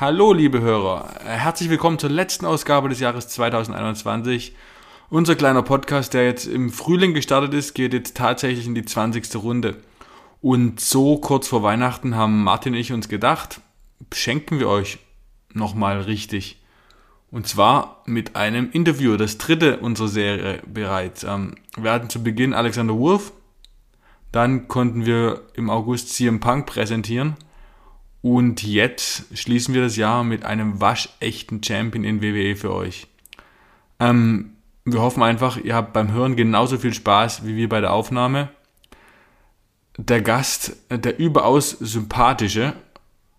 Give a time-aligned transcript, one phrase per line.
[0.00, 1.08] Hallo, liebe Hörer.
[1.22, 4.56] Herzlich willkommen zur letzten Ausgabe des Jahres 2021.
[5.08, 9.36] Unser kleiner Podcast, der jetzt im Frühling gestartet ist, geht jetzt tatsächlich in die 20.
[9.36, 9.76] Runde.
[10.40, 13.60] Und so kurz vor Weihnachten haben Martin und ich uns gedacht,
[14.12, 14.98] schenken wir euch
[15.52, 16.60] nochmal richtig.
[17.30, 21.22] Und zwar mit einem Interview, das dritte unserer Serie bereits.
[21.22, 23.30] Ähm, wir hatten zu Beginn Alexander Wolf,
[24.32, 27.36] dann konnten wir im August CM Punk präsentieren
[28.24, 33.06] und jetzt schließen wir das Jahr mit einem waschechten Champion in WWE für euch.
[34.00, 34.54] Ähm,
[34.86, 38.48] wir hoffen einfach, ihr habt beim Hören genauso viel Spaß wie wir bei der Aufnahme.
[39.98, 42.72] Der Gast, der überaus sympathische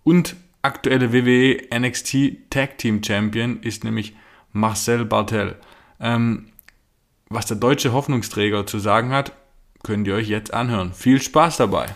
[0.03, 4.15] und aktuelle WWE NXT Tag Team Champion ist nämlich
[4.51, 5.55] Marcel Bartel.
[5.99, 6.49] Ähm,
[7.27, 9.31] was der deutsche Hoffnungsträger zu sagen hat,
[9.81, 10.93] könnt ihr euch jetzt anhören.
[10.93, 11.95] Viel Spaß dabei!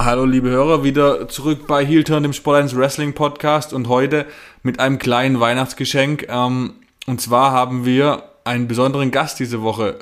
[0.00, 4.26] Hallo liebe Hörer, wieder zurück bei Heel Turn, dem Sport 1 Wrestling Podcast und heute
[4.62, 6.28] mit einem kleinen Weihnachtsgeschenk.
[6.28, 6.74] Ähm,
[7.08, 9.98] und zwar haben wir einen besonderen Gast diese Woche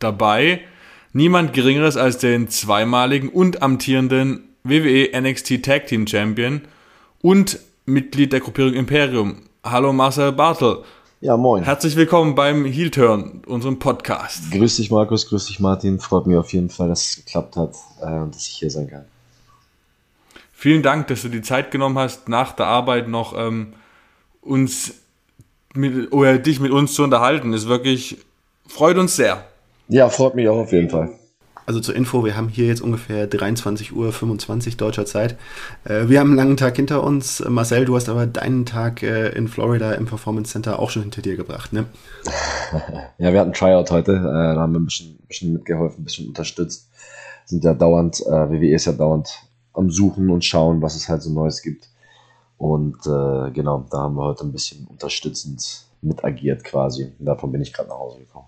[0.00, 0.60] dabei.
[1.14, 6.60] Niemand geringeres als den zweimaligen und amtierenden WWE NXT Tag Team Champion
[7.22, 9.44] und Mitglied der Gruppierung Imperium.
[9.64, 10.82] Hallo Marcel Bartel.
[11.22, 11.64] Ja, moin.
[11.64, 14.50] Herzlich willkommen beim Heel Turn, unserem Podcast.
[14.52, 16.00] Grüß dich Markus, grüß dich Martin.
[16.00, 18.88] Freut mich auf jeden Fall, dass es geklappt hat äh, und dass ich hier sein
[18.90, 19.06] kann.
[20.60, 23.74] Vielen Dank, dass du die Zeit genommen hast, nach der Arbeit noch ähm,
[24.40, 24.92] uns
[25.72, 27.52] mit, oder dich mit uns zu unterhalten.
[27.52, 28.18] Ist wirklich,
[28.66, 29.44] freut uns sehr.
[29.86, 31.10] Ja, freut mich auch auf jeden Fall.
[31.64, 35.36] Also zur Info, wir haben hier jetzt ungefähr 23.25 Uhr deutscher Zeit.
[35.84, 37.38] Äh, wir haben einen langen Tag hinter uns.
[37.48, 41.22] Marcel, du hast aber deinen Tag äh, in Florida im Performance Center auch schon hinter
[41.22, 41.84] dir gebracht, ne?
[43.18, 44.10] ja, wir hatten Tryout heute.
[44.10, 46.88] Äh, da haben wir ein bisschen, bisschen mitgeholfen, ein bisschen unterstützt.
[47.44, 51.30] Sind ja dauernd, WWE ist ja dauernd am Suchen und schauen, was es halt so
[51.30, 51.88] Neues gibt.
[52.56, 57.12] Und äh, genau, da haben wir heute ein bisschen unterstützend mit agiert quasi.
[57.18, 58.46] Und davon bin ich gerade nach Hause gekommen.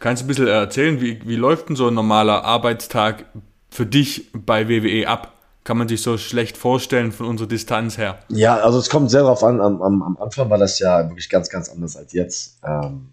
[0.00, 3.26] Kannst du ein bisschen erzählen, wie, wie läuft denn so ein normaler Arbeitstag
[3.70, 5.32] für dich bei WWE ab?
[5.62, 8.18] Kann man sich so schlecht vorstellen von unserer Distanz her?
[8.28, 9.62] Ja, also es kommt sehr darauf an.
[9.62, 12.58] Am, am, am Anfang war das ja wirklich ganz, ganz anders als jetzt.
[12.62, 13.08] Ähm,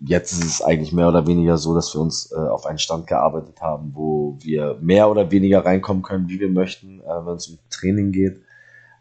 [0.00, 3.06] jetzt ist es eigentlich mehr oder weniger so, dass wir uns äh, auf einen Stand
[3.06, 7.48] gearbeitet haben, wo wir mehr oder weniger reinkommen können, wie wir möchten, äh, wenn es
[7.48, 8.42] um Training geht.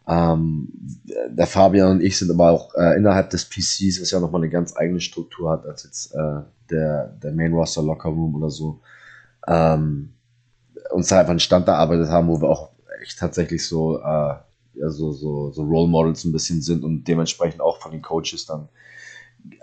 [0.07, 0.69] Ähm,
[1.29, 4.49] der Fabian und ich sind aber auch äh, innerhalb des PCs, was ja nochmal eine
[4.49, 8.81] ganz eigene Struktur hat, als jetzt äh, der, der Main Roster Locker Room oder so,
[9.47, 10.13] ähm,
[10.91, 12.71] uns da einfach einen Stand erarbeitet haben, wo wir auch
[13.01, 14.35] echt tatsächlich so, äh,
[14.73, 18.45] ja, so, so, so Role Models ein bisschen sind und dementsprechend auch von den Coaches
[18.45, 18.69] dann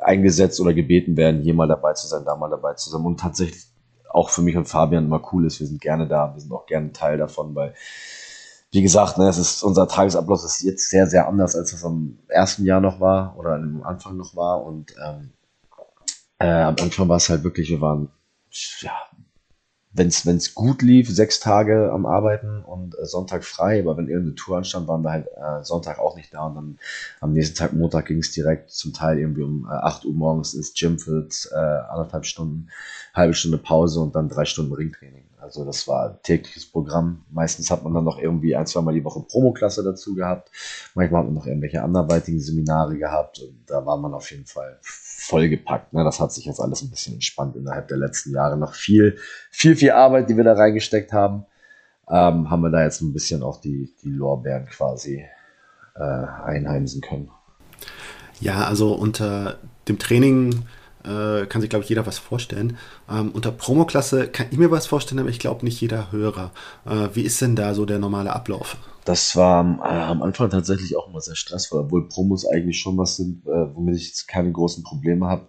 [0.01, 3.03] eingesetzt oder gebeten werden, hier mal dabei zu sein, da mal dabei zu sein.
[3.03, 3.65] Und tatsächlich
[4.11, 5.61] auch für mich und Fabian immer cool ist.
[5.61, 7.75] Wir sind gerne da, wir sind auch gerne Teil davon, weil,
[8.73, 12.19] wie gesagt, ne, es ist, unser Tagesablauf ist jetzt sehr, sehr anders, als es am
[12.29, 14.65] ersten Jahr noch war oder am Anfang noch war.
[14.65, 15.31] Und ähm,
[16.39, 18.11] äh, am Anfang war es halt wirklich, wir waren
[18.81, 18.93] ja,
[19.97, 24.35] wenn es gut lief, sechs Tage am Arbeiten und äh, Sonntag frei, aber wenn irgendeine
[24.35, 26.79] Tour anstand, waren wir halt äh, Sonntag auch nicht da und dann
[27.21, 30.55] am nächsten Tag, Montag, ging es direkt zum Teil irgendwie um äh, 8 Uhr morgens
[30.55, 32.69] ins Gym für äh, anderthalb Stunden,
[33.15, 35.25] halbe Stunde Pause und dann drei Stunden Ringtraining.
[35.39, 37.25] Also das war tägliches Programm.
[37.31, 40.51] Meistens hat man dann noch irgendwie ein, zweimal die Woche Promoklasse dazu gehabt.
[40.95, 44.79] Manchmal hat man noch irgendwelche anderweitigen Seminare gehabt und da war man auf jeden Fall
[45.27, 45.93] vollgepackt.
[45.93, 46.05] Ne?
[46.05, 48.57] Das hat sich jetzt alles ein bisschen entspannt innerhalb der letzten Jahre.
[48.57, 49.19] Noch viel,
[49.51, 51.45] viel, viel Arbeit, die wir da reingesteckt haben.
[52.09, 55.25] Ähm, haben wir da jetzt ein bisschen auch die, die Lorbeeren quasi
[55.97, 57.31] äh, einheimsen können.
[58.41, 60.67] Ja, also unter dem Training
[61.05, 62.77] äh, kann sich, glaube ich, jeder was vorstellen.
[63.11, 66.53] Ähm, unter Promoklasse kann ich mir was vorstellen, aber ich glaube nicht jeder Hörer.
[66.85, 68.77] Äh, wie ist denn da so der normale Ablauf?
[69.07, 73.17] Das war äh, am Anfang tatsächlich auch immer sehr stressvoll, obwohl Promos eigentlich schon was
[73.17, 75.49] sind, äh, womit ich jetzt keine großen Probleme habe.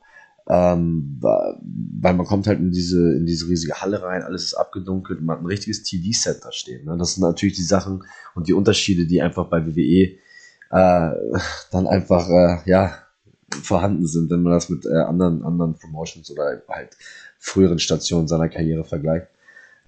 [0.49, 5.21] Ähm, weil man kommt halt in diese, in diese riesige Halle rein, alles ist abgedunkelt,
[5.21, 6.85] man hat ein richtiges TV-Set da stehen.
[6.85, 6.95] Ne?
[6.97, 10.17] Das sind natürlich die Sachen und die Unterschiede, die einfach bei WWE
[10.69, 11.11] äh,
[11.71, 12.93] dann einfach, äh, ja,
[13.63, 16.95] vorhanden sind, wenn man das mit äh, anderen, anderen Promotions oder halt
[17.39, 19.27] früheren Stationen seiner Karriere vergleicht.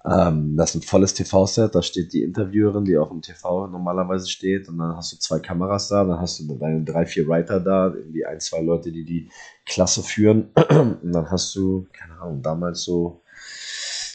[0.06, 4.30] Ähm, das ist ein volles TV-Set, da steht die Interviewerin, die auch im TV normalerweise
[4.30, 7.60] steht, und dann hast du zwei Kameras da, dann hast du deine drei, vier Writer
[7.60, 9.30] da, irgendwie ein, zwei Leute, die die
[9.66, 13.22] Klasse führen, und dann hast du, keine Ahnung, damals so,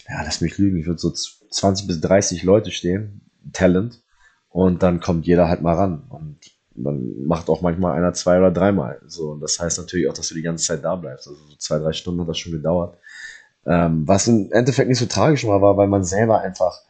[0.08, 3.20] ja, lass mich lügen, ich würde so 20 bis 30 Leute stehen,
[3.52, 4.02] Talent,
[4.48, 6.04] und dann kommt jeder halt mal ran.
[6.10, 6.38] Und
[6.76, 9.00] man macht auch manchmal einer zwei oder dreimal.
[9.06, 11.26] So, und das heißt natürlich auch, dass du die ganze Zeit da bleibst.
[11.26, 12.96] Also so zwei, drei Stunden hat das schon gedauert.
[13.66, 16.80] Ähm, was im Endeffekt nicht so tragisch war, war, weil man selber einfach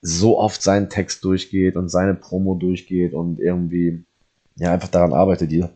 [0.00, 4.04] so oft seinen Text durchgeht und seine Promo durchgeht und irgendwie
[4.56, 5.50] ja einfach daran arbeitet.
[5.50, 5.70] Jeder,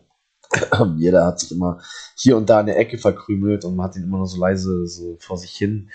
[0.97, 1.81] jeder hat sich immer
[2.15, 4.87] hier und da in der Ecke verkrümelt und man hat ihn immer nur so leise
[4.87, 5.89] so vor sich hin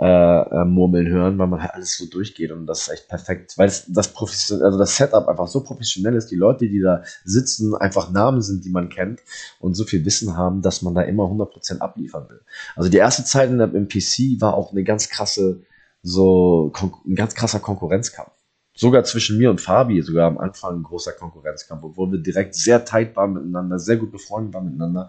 [0.00, 3.58] äh, äh, murmeln hören, weil man halt alles so durchgeht und das ist echt perfekt,
[3.58, 4.14] weil das, das,
[4.50, 8.64] also das Setup einfach so professionell ist, die Leute, die da sitzen, einfach Namen sind,
[8.64, 9.20] die man kennt
[9.58, 12.40] und so viel Wissen haben, dass man da immer 100% abliefern will.
[12.76, 15.60] Also die erste Zeit in der, im PC war auch eine ganz krasse,
[16.02, 16.72] so
[17.06, 18.30] ein ganz krasser Konkurrenzkampf
[18.74, 22.84] sogar zwischen mir und Fabi, sogar am Anfang ein großer Konkurrenzkampf, obwohl wir direkt sehr
[22.84, 25.08] tight waren miteinander, sehr gut befreundet waren miteinander,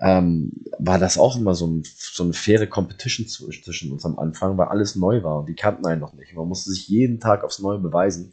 [0.00, 4.58] ähm, war das auch immer so, ein, so eine faire Competition zwischen uns am Anfang,
[4.58, 6.34] weil alles neu war und die kannten einen noch nicht.
[6.34, 8.32] Man musste sich jeden Tag aufs Neue beweisen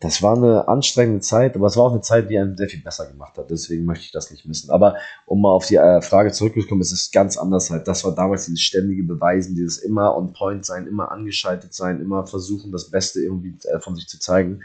[0.00, 2.82] das war eine anstrengende Zeit, aber es war auch eine Zeit, die einen sehr viel
[2.82, 3.50] besser gemacht hat.
[3.50, 4.70] Deswegen möchte ich das nicht missen.
[4.70, 4.96] Aber
[5.26, 7.88] um mal auf die äh, Frage zurückzukommen, es ist ganz anders halt.
[7.88, 12.26] Das war damals dieses ständige Beweisen, dieses immer on point sein, immer angeschaltet sein, immer
[12.26, 14.62] versuchen, das Beste irgendwie äh, von sich zu zeigen.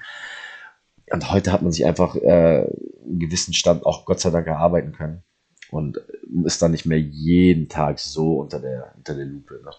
[1.11, 2.67] Und heute hat man sich einfach äh,
[3.03, 5.23] einen gewissen Stand auch Gott sei Dank erarbeiten können.
[5.71, 5.99] Und
[6.45, 9.59] ist dann nicht mehr jeden Tag so unter der, unter der Lupe.
[9.63, 9.71] Ne?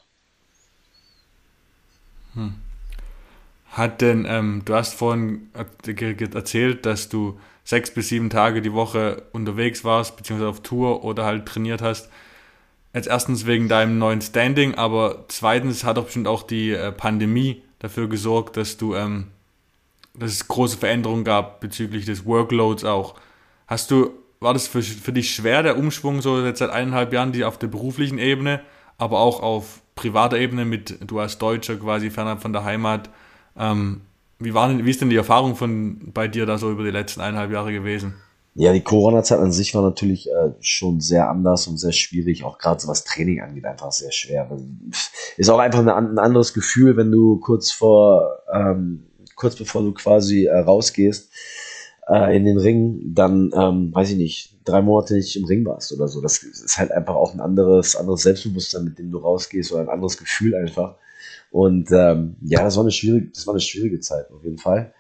[2.35, 2.55] Hm.
[3.75, 5.51] Hat denn, ähm, du hast vorhin
[5.83, 11.25] erzählt, dass du sechs bis sieben Tage die Woche unterwegs warst, beziehungsweise auf Tour oder
[11.25, 12.09] halt trainiert hast.
[12.95, 17.63] Jetzt erstens wegen deinem neuen Standing, aber zweitens hat doch bestimmt auch die äh, Pandemie
[17.81, 19.33] dafür gesorgt, dass du, ähm,
[20.15, 23.17] dass es große Veränderungen gab bezüglich des Workloads auch.
[23.67, 27.33] Hast du, war das für, für dich schwer, der Umschwung so jetzt seit eineinhalb Jahren,
[27.33, 28.61] die auf der beruflichen Ebene,
[28.99, 33.11] aber auch auf privater Ebene mit, du als Deutscher quasi fernab von der Heimat,
[33.59, 34.03] ähm,
[34.39, 36.91] wie, war denn, wie ist denn die Erfahrung von bei dir da so über die
[36.91, 38.15] letzten eineinhalb Jahre gewesen?
[38.57, 42.59] Ja, die Corona-Zeit an sich war natürlich äh, schon sehr anders und sehr schwierig, auch
[42.59, 44.49] gerade so was Training angeht, einfach sehr schwer.
[45.37, 49.93] Ist auch einfach eine, ein anderes Gefühl, wenn du kurz vor, ähm, kurz bevor du
[49.93, 51.33] quasi äh, rausgehst
[52.09, 55.93] äh, in den Ring, dann, ähm, weiß ich nicht, drei Monate nicht im Ring warst
[55.93, 56.21] oder so.
[56.21, 59.89] Das ist halt einfach auch ein anderes, anderes Selbstbewusstsein, mit dem du rausgehst oder ein
[59.89, 60.95] anderes Gefühl einfach.
[61.55, 64.93] Und ähm, ja, das war eine schwierige, das war eine schwierige Zeit auf jeden Fall.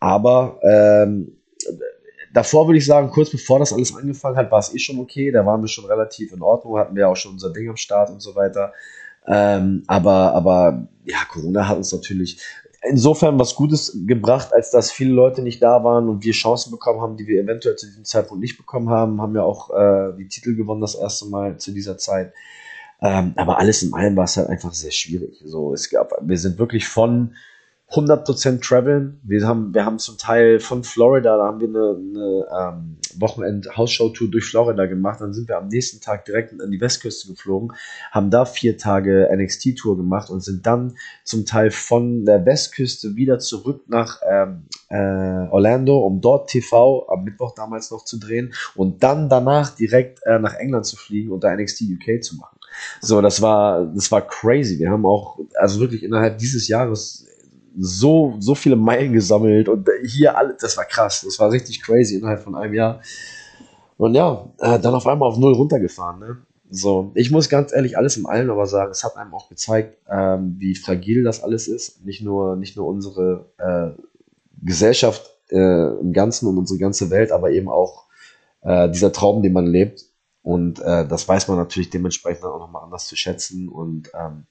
[0.00, 1.36] Aber ähm,
[2.32, 5.30] davor würde ich sagen, kurz bevor das alles angefangen hat, war es eh schon okay.
[5.30, 8.08] Da waren wir schon relativ in Ordnung, hatten wir auch schon unser Ding am Start
[8.08, 8.72] und so weiter.
[9.26, 12.40] Ähm, aber, aber ja, Corona hat uns natürlich
[12.88, 17.02] insofern was Gutes gebracht, als dass viele Leute nicht da waren und wir Chancen bekommen
[17.02, 19.20] haben, die wir eventuell zu diesem Zeitpunkt nicht bekommen haben.
[19.20, 22.32] Haben ja auch äh, die Titel gewonnen das erste Mal zu dieser Zeit.
[23.00, 25.42] Ähm, aber alles in allem war es halt einfach sehr schwierig.
[25.44, 27.34] So, es gab, wir sind wirklich von
[27.90, 29.18] 100% traveln.
[29.22, 34.30] Wir haben, wir haben zum Teil von Florida, da haben wir eine, eine ähm, Wochenend-Hausshow-Tour
[34.30, 35.22] durch Florida gemacht.
[35.22, 37.72] Dann sind wir am nächsten Tag direkt an die Westküste geflogen,
[38.10, 43.38] haben da vier Tage NXT-Tour gemacht und sind dann zum Teil von der Westküste wieder
[43.38, 49.02] zurück nach ähm, äh, Orlando, um dort TV am Mittwoch damals noch zu drehen und
[49.02, 52.57] dann danach direkt äh, nach England zu fliegen und da NXT UK zu machen.
[53.00, 54.78] So, das war, das war crazy.
[54.78, 57.26] Wir haben auch, also wirklich innerhalb dieses Jahres
[57.78, 61.22] so, so viele Meilen gesammelt und hier alles, das war krass.
[61.24, 63.00] Das war richtig crazy innerhalb von einem Jahr.
[63.96, 66.38] Und ja, äh, dann auf einmal auf Null runtergefahren, ne?
[66.70, 69.96] So, ich muss ganz ehrlich alles im Allen aber sagen, es hat einem auch gezeigt,
[70.10, 72.04] ähm, wie fragil das alles ist.
[72.04, 74.00] Nicht nur, nicht nur unsere äh,
[74.62, 78.04] Gesellschaft äh, im Ganzen und unsere ganze Welt, aber eben auch
[78.62, 80.04] äh, dieser Traum, den man lebt.
[80.48, 83.68] Und äh, das weiß man natürlich dementsprechend auch nochmal anders zu schätzen.
[83.68, 84.46] Und ähm,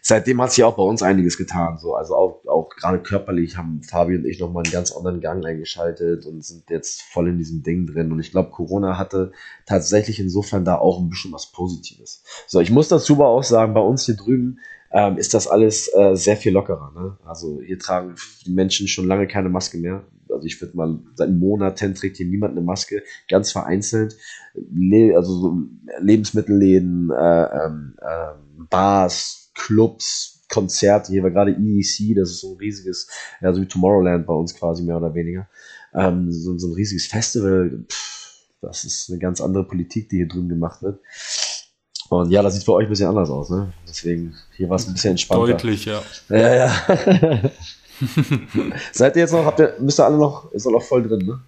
[0.00, 1.76] seitdem hat sich auch bei uns einiges getan.
[1.76, 1.96] So.
[1.96, 6.24] Also auch, auch gerade körperlich haben Fabi und ich nochmal einen ganz anderen Gang eingeschaltet
[6.24, 8.10] und sind jetzt voll in diesem Ding drin.
[8.10, 9.32] Und ich glaube, Corona hatte
[9.66, 12.24] tatsächlich insofern da auch ein bisschen was Positives.
[12.46, 14.60] So, ich muss dazu aber auch sagen, bei uns hier drüben
[14.94, 16.92] ähm, ist das alles äh, sehr viel lockerer.
[16.94, 17.18] Ne?
[17.26, 18.14] Also hier tragen
[18.46, 20.04] die Menschen schon lange keine Maske mehr.
[20.30, 24.16] Also ich würde mal, seit Monaten trägt hier niemand eine Maske, ganz vereinzelt.
[24.54, 25.58] Le also so
[25.98, 28.34] Lebensmittelläden, äh, äh,
[28.70, 31.10] Bars, Clubs, Konzerte.
[31.10, 33.08] Hier war gerade EEC, das ist so ein riesiges,
[33.40, 35.48] ja, so wie Tomorrowland bei uns quasi mehr oder weniger.
[35.92, 37.84] Ähm, so, so ein riesiges Festival.
[37.88, 38.14] Pff,
[38.60, 41.00] das ist eine ganz andere Politik, die hier drüben gemacht wird.
[42.08, 43.72] Und ja, das sieht für euch ein bisschen anders aus, ne?
[43.88, 45.46] Deswegen, hier war es ein bisschen entspannter.
[45.46, 46.02] Deutlich, ja.
[46.28, 46.72] Ja, ja.
[48.92, 51.40] Seid ihr jetzt noch, habt ihr, müsst ihr alle noch, ist noch voll drin, ne?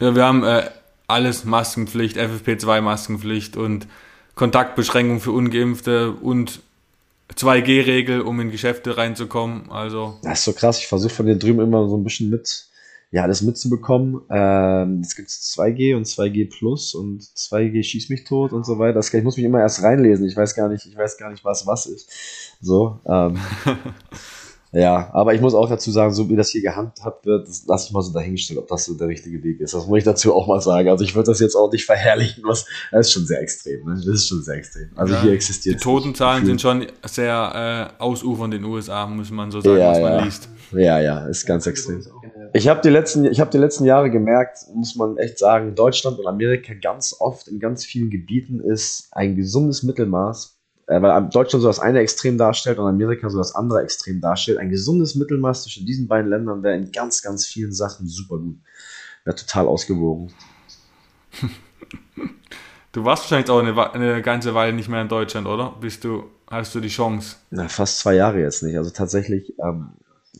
[0.00, 0.68] Ja, wir haben äh,
[1.06, 3.86] alles Maskenpflicht, FFP2 Maskenpflicht und
[4.34, 6.60] Kontaktbeschränkung für Ungeimpfte und
[7.34, 9.70] 2G-Regel, um in Geschäfte reinzukommen.
[9.70, 10.18] Also.
[10.22, 10.78] Das ist so krass.
[10.78, 12.66] Ich versuche von dir drüben immer so ein bisschen mit
[13.16, 14.20] ja, das mitzubekommen.
[14.28, 18.92] Ähm, es gibt 2G und 2G Plus und 2G schieß mich tot und so weiter.
[18.92, 20.26] Das, ich muss mich immer erst reinlesen.
[20.26, 22.10] Ich weiß gar nicht, ich weiß gar nicht, was was ist.
[22.60, 23.38] So, ähm,
[24.72, 27.86] ja, aber ich muss auch dazu sagen, so wie das hier gehandhabt wird, das lasse
[27.86, 29.72] ich mal so dahingestellt, ob das so der richtige Weg ist.
[29.72, 30.90] Das muss ich dazu auch mal sagen.
[30.90, 33.94] Also ich würde das jetzt auch nicht verherrlichen, was, das ist schon sehr extrem, ne?
[33.94, 34.90] Das ist schon sehr extrem.
[34.94, 35.76] Also ja, hier existiert.
[35.76, 39.92] Die Totenzahlen sind schon sehr äh, ausufernd in den USA, muss man so sagen, ja,
[39.92, 40.22] was man ja.
[40.22, 40.48] liest.
[40.72, 42.02] Ja, ja, ist ganz extrem.
[42.56, 46.18] Ich habe die, letzten, ich hab die letzten Jahre gemerkt, muss man echt sagen, Deutschland
[46.18, 51.60] und Amerika ganz oft in ganz vielen Gebieten ist ein gesundes Mittelmaß, äh, weil Deutschland
[51.60, 54.56] so das eine Extrem darstellt und Amerika so das andere Extrem darstellt.
[54.56, 58.56] Ein gesundes Mittelmaß zwischen diesen beiden Ländern wäre in ganz, ganz vielen Sachen super gut.
[59.24, 60.32] Wäre total ausgewogen.
[62.92, 65.76] Du warst wahrscheinlich auch eine, eine, ganze Weile nicht mehr in Deutschland, oder?
[65.78, 67.36] Bist du, hast du die Chance?
[67.50, 68.78] Na, fast zwei Jahre jetzt nicht.
[68.78, 69.90] Also tatsächlich ähm,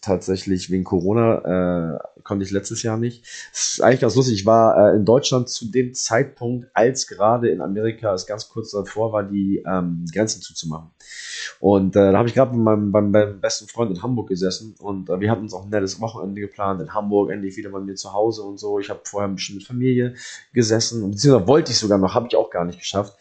[0.06, 3.24] tatsächlich wegen Corona äh, konnte ich letztes Jahr nicht.
[3.52, 4.34] Das ist eigentlich ganz lustig.
[4.34, 8.70] Ich war äh, in Deutschland zu dem Zeitpunkt, als gerade in Amerika es ganz kurz
[8.70, 10.90] davor war, die ähm, Grenzen zuzumachen.
[11.60, 14.74] Und äh, da habe ich gerade mit meinem, meinem, meinem, besten Freund in Hamburg gesessen
[14.78, 17.80] und äh, wir hatten uns auch ein nettes Wochenende geplant in Hamburg, endlich wieder bei
[17.80, 18.78] mir zu Hause und so.
[18.78, 20.14] Ich habe vorher ein bisschen mit Familie
[20.52, 23.16] gesessen und beziehungsweise wollte ich sogar noch, habe ich auch gar nicht geschafft.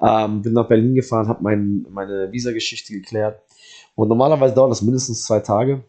[0.00, 3.40] Ähm, bin nach Berlin gefahren, habe mein, meine Visa-Geschichte geklärt.
[3.94, 5.84] Und normalerweise dauert das mindestens zwei Tage.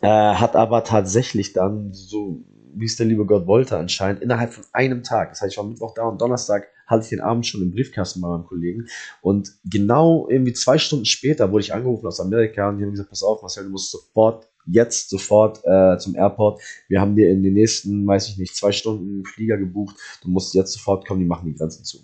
[0.00, 2.44] Äh, hat aber tatsächlich dann, so
[2.74, 5.64] wie es der liebe Gott wollte, anscheinend innerhalb von einem Tag, das heißt, ich war
[5.64, 8.86] Mittwoch da und Donnerstag hatte ich den Abend schon im Briefkasten bei meinem Kollegen
[9.20, 13.10] und genau irgendwie zwei Stunden später wurde ich angerufen aus Amerika und die haben gesagt,
[13.10, 16.60] pass auf, Marcel, du musst sofort, jetzt sofort äh, zum Airport.
[16.88, 19.96] Wir haben dir in den nächsten, weiß ich nicht, zwei Stunden Flieger gebucht.
[20.22, 21.98] Du musst jetzt sofort kommen, die machen die Grenzen zu.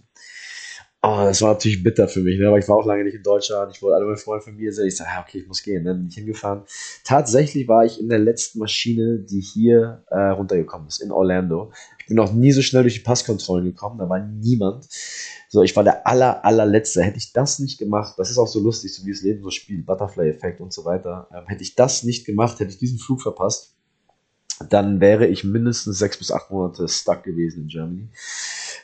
[1.02, 2.48] Oh, das war natürlich bitter für mich, ne?
[2.48, 3.72] aber ich war auch lange nicht in Deutschland.
[3.72, 4.88] Ich wollte alle meine Freunde von mir sehen.
[4.88, 5.84] Ich sage, okay, ich muss gehen.
[5.84, 6.62] Dann bin ich hingefahren.
[7.04, 11.70] Tatsächlich war ich in der letzten Maschine, die hier äh, runtergekommen ist, in Orlando.
[12.00, 13.98] Ich bin noch nie so schnell durch die Passkontrollen gekommen.
[13.98, 14.86] Da war niemand.
[15.48, 17.02] So, ich war der aller, allerletzte.
[17.02, 19.50] Hätte ich das nicht gemacht, das ist auch so lustig, so wie das Leben so
[19.50, 21.28] spielt, Butterfly-Effekt und so weiter.
[21.32, 23.76] Ähm, hätte ich das nicht gemacht, hätte ich diesen Flug verpasst,
[24.70, 28.08] dann wäre ich mindestens sechs bis acht Monate stuck gewesen in Germany.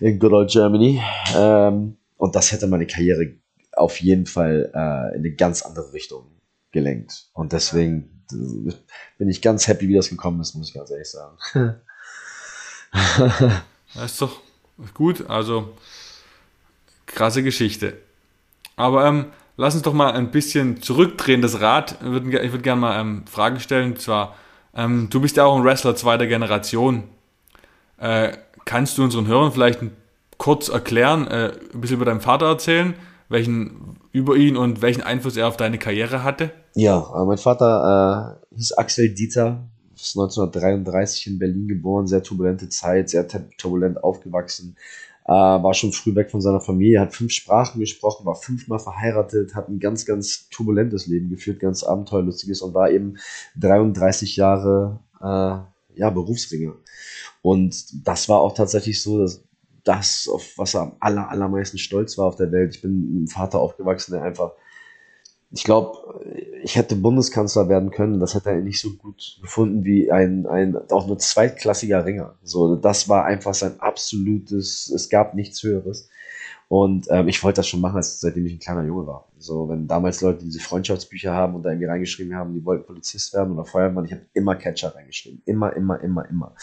[0.00, 1.02] In good old Germany.
[1.36, 3.34] Ähm, und das hätte meine Karriere
[3.72, 6.30] auf jeden Fall äh, in eine ganz andere Richtung
[6.70, 7.26] gelenkt.
[7.32, 8.72] Und deswegen äh,
[9.18, 11.36] bin ich ganz happy, wie das gekommen ist, muss ich ganz ehrlich sagen.
[13.94, 14.40] das ist doch
[14.94, 15.28] gut.
[15.28, 15.74] Also
[17.06, 17.98] krasse Geschichte.
[18.76, 21.96] Aber ähm, lass uns doch mal ein bisschen zurückdrehen, das Rad.
[22.02, 23.94] Ich würde, gerne mal ähm, Fragen stellen.
[23.94, 24.36] Und zwar,
[24.76, 27.02] ähm, du bist ja auch ein Wrestler zweiter Generation.
[27.98, 29.96] Äh, kannst du unseren Hörern vielleicht ein
[30.42, 32.94] kurz erklären, äh, ein bisschen über deinen Vater erzählen,
[33.28, 36.50] welchen über ihn und welchen Einfluss er auf deine Karriere hatte?
[36.74, 42.68] Ja, äh, mein Vater äh, hieß Axel Dieter, ist 1933 in Berlin geboren, sehr turbulente
[42.68, 44.76] Zeit, sehr turbulent aufgewachsen,
[45.26, 49.54] äh, war schon früh weg von seiner Familie, hat fünf Sprachen gesprochen, war fünfmal verheiratet,
[49.54, 53.14] hat ein ganz, ganz turbulentes Leben geführt, ganz abenteuerlustiges und war eben
[53.60, 56.74] 33 Jahre äh, ja, Berufsringer.
[57.42, 59.44] Und das war auch tatsächlich so, dass
[59.84, 62.76] das, auf was er am aller, allermeisten stolz war auf der Welt.
[62.76, 64.52] Ich bin einem Vater aufgewachsen, der einfach,
[65.50, 65.98] ich glaube,
[66.62, 68.20] ich hätte Bundeskanzler werden können.
[68.20, 72.36] Das hätte er nicht so gut gefunden wie ein, ein auch nur zweitklassiger Ringer.
[72.42, 76.08] So, das war einfach sein absolutes, es gab nichts Höheres.
[76.68, 79.28] Und ähm, ich wollte das schon machen, seitdem ich ein kleiner Junge war.
[79.36, 83.34] So, wenn damals Leute diese Freundschaftsbücher haben und da irgendwie reingeschrieben haben, die wollten Polizist
[83.34, 85.42] werden oder Feuerwehrmann, ich habe immer Catcher reingeschrieben.
[85.44, 86.54] Immer, immer, immer, immer.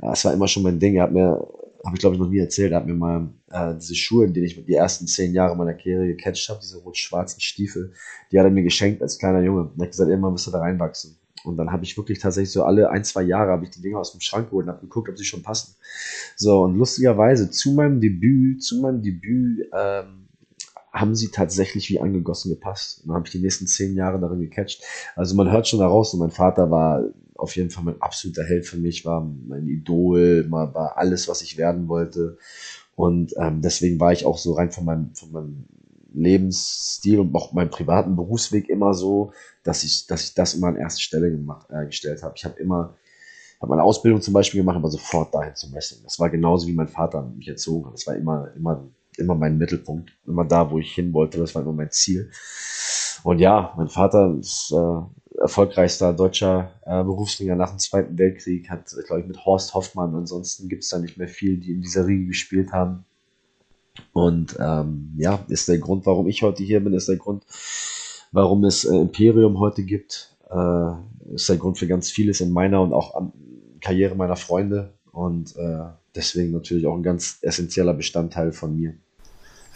[0.00, 0.94] Das war immer schon mein Ding.
[0.94, 1.46] Er hat mir
[1.84, 4.34] habe ich glaube ich noch nie erzählt, er hat mir mal äh, diese Schuhe, in
[4.34, 7.92] denen ich die ersten zehn Jahre meiner Karriere gecatcht habe, diese rot-schwarzen Stiefel,
[8.30, 9.62] die hat er mir geschenkt als kleiner Junge.
[9.62, 11.18] Und er hat gesagt, irgendwann müsst ihr da reinwachsen.
[11.44, 13.98] Und dann habe ich wirklich tatsächlich so alle ein, zwei Jahre habe ich die Dinger
[13.98, 15.74] aus dem Schrank geholt und habe geguckt, ob sie schon passen.
[16.36, 20.28] So, und lustigerweise zu meinem Debüt, zu meinem Debüt ähm,
[20.92, 23.00] haben sie tatsächlich wie angegossen gepasst.
[23.00, 24.82] Und dann habe ich die nächsten zehn Jahre darin gecatcht.
[25.16, 27.04] Also man hört schon daraus, und mein Vater war
[27.36, 31.56] auf jeden Fall mein absoluter Held für mich, war mein Idol, war alles, was ich
[31.56, 32.36] werden wollte.
[32.94, 35.64] Und ähm, deswegen war ich auch so rein von meinem, von meinem
[36.14, 39.32] Lebensstil und auch meinem privaten Berufsweg immer so,
[39.62, 42.34] dass ich, dass ich das immer an erste Stelle gemacht, äh, gestellt habe.
[42.36, 42.94] Ich habe immer,
[43.60, 46.02] habe meine Ausbildung zum Beispiel gemacht, aber sofort dahin zum Wrestling.
[46.04, 47.94] Das war genauso wie mein Vater mich erzogen hat.
[47.94, 48.84] Das war immer, immer,
[49.18, 51.38] immer mein Mittelpunkt, immer da, wo ich hin wollte.
[51.38, 52.30] Das war immer mein Ziel.
[53.22, 58.94] Und ja, mein Vater ist äh, erfolgreichster deutscher äh, Berufsringer nach dem Zweiten Weltkrieg, hat,
[59.06, 60.14] glaube ich, mit Horst Hoffmann.
[60.14, 63.04] Ansonsten gibt es da nicht mehr viel, die in dieser Riege gespielt haben.
[64.12, 67.44] Und ähm, ja, ist der Grund, warum ich heute hier bin, ist der Grund,
[68.32, 72.80] warum es äh, Imperium heute gibt, äh, ist der Grund für ganz vieles in meiner
[72.80, 73.32] und auch an,
[73.80, 78.94] Karriere meiner Freunde und äh, deswegen natürlich auch ein ganz essentieller Bestandteil von mir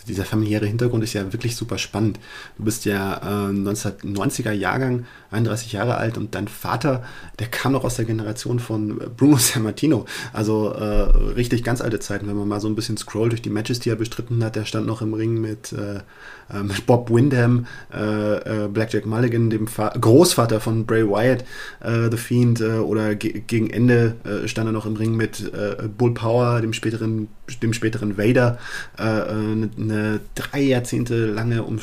[0.08, 2.18] dieser familiäre Hintergrund ist ja wirklich super spannend.
[2.56, 7.04] Du bist ja äh, 1990er Jahrgang, 31 Jahre alt und dein Vater,
[7.38, 10.06] der kam noch aus der Generation von Bruno Sammartino.
[10.32, 13.50] Also äh, richtig ganz alte Zeiten, wenn man mal so ein bisschen scrollt durch die
[13.50, 14.56] Matches, die er bestritten hat.
[14.56, 19.50] Der stand noch im Ring mit, äh, äh mit Bob Windham, äh, äh, Blackjack Mulligan,
[19.50, 21.44] dem Fa Großvater von Bray Wyatt,
[21.82, 25.50] The Fiend, oder ge gegen Ende stand er noch im Ring mit
[25.96, 27.28] Bull Power, dem späteren,
[27.62, 28.58] dem späteren Vader.
[28.96, 31.80] eine eine drei Jahrzehnte lange um, äh,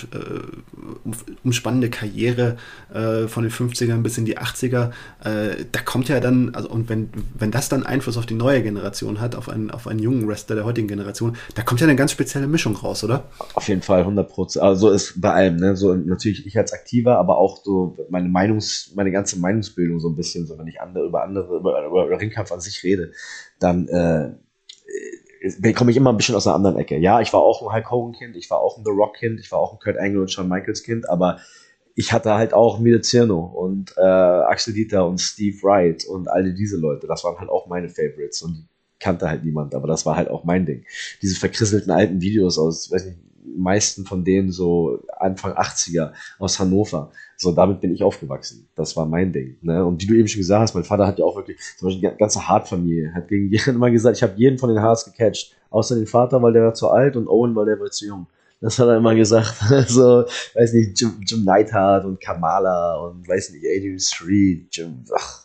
[1.44, 2.58] umspannende Karriere
[2.94, 4.92] äh, von den 50ern bis in die 80er.
[5.24, 8.64] Äh, da kommt ja dann, also und wenn, wenn das dann Einfluss auf die neue
[8.64, 11.96] Generation hat, auf einen, auf einen jungen Wrestler der heutigen Generation, da kommt ja eine
[11.96, 13.26] ganz spezielle Mischung raus, oder?
[13.54, 14.64] Auf jeden Fall, 100 Prozent.
[14.64, 15.76] Also ist bei allem, ne?
[15.76, 20.16] So natürlich ich als Aktiver, aber auch so meine Meinungs, meine ganze Meinungsbildung so ein
[20.16, 23.12] bisschen, so wenn ich andere über andere, über, über Ringkampf an sich rede,
[23.60, 24.32] dann äh,
[25.76, 26.98] komme ich immer ein bisschen aus einer anderen Ecke.
[26.98, 29.60] Ja, ich war auch ein Hulk Hogan-Kind, ich war auch ein The Rock-Kind, ich war
[29.60, 31.40] auch ein Kurt Angle und Shawn Michaels-Kind, aber
[31.96, 36.54] ich hatte halt auch Mide Zirno und äh, Axel Dieter und Steve Wright und alle
[36.54, 37.08] diese Leute.
[37.08, 38.68] Das waren halt auch meine Favorites und
[39.00, 40.86] kannte halt niemand, aber das war halt auch mein Ding.
[41.22, 47.12] Diese verkrisselten alten Videos aus, weiß nicht, meisten von denen so Anfang 80er aus Hannover.
[47.38, 48.68] So, damit bin ich aufgewachsen.
[48.76, 49.58] Das war mein Ding.
[49.62, 49.84] Ne?
[49.84, 52.10] Und wie du eben schon gesagt hast, mein Vater hat ja auch wirklich, zum Beispiel
[52.10, 55.56] die ganze Hart-Familie, hat gegen jeden immer gesagt, ich habe jeden von den Haars gecatcht.
[55.70, 58.28] Außer den Vater, weil der war zu alt und Owen, weil der war zu jung.
[58.62, 59.56] Das hat er immer gesagt.
[59.88, 60.24] so,
[60.54, 65.43] weiß nicht, Jim, Jim Neidhart und Kamala und weiß nicht, Adrian Street, Jim, ach,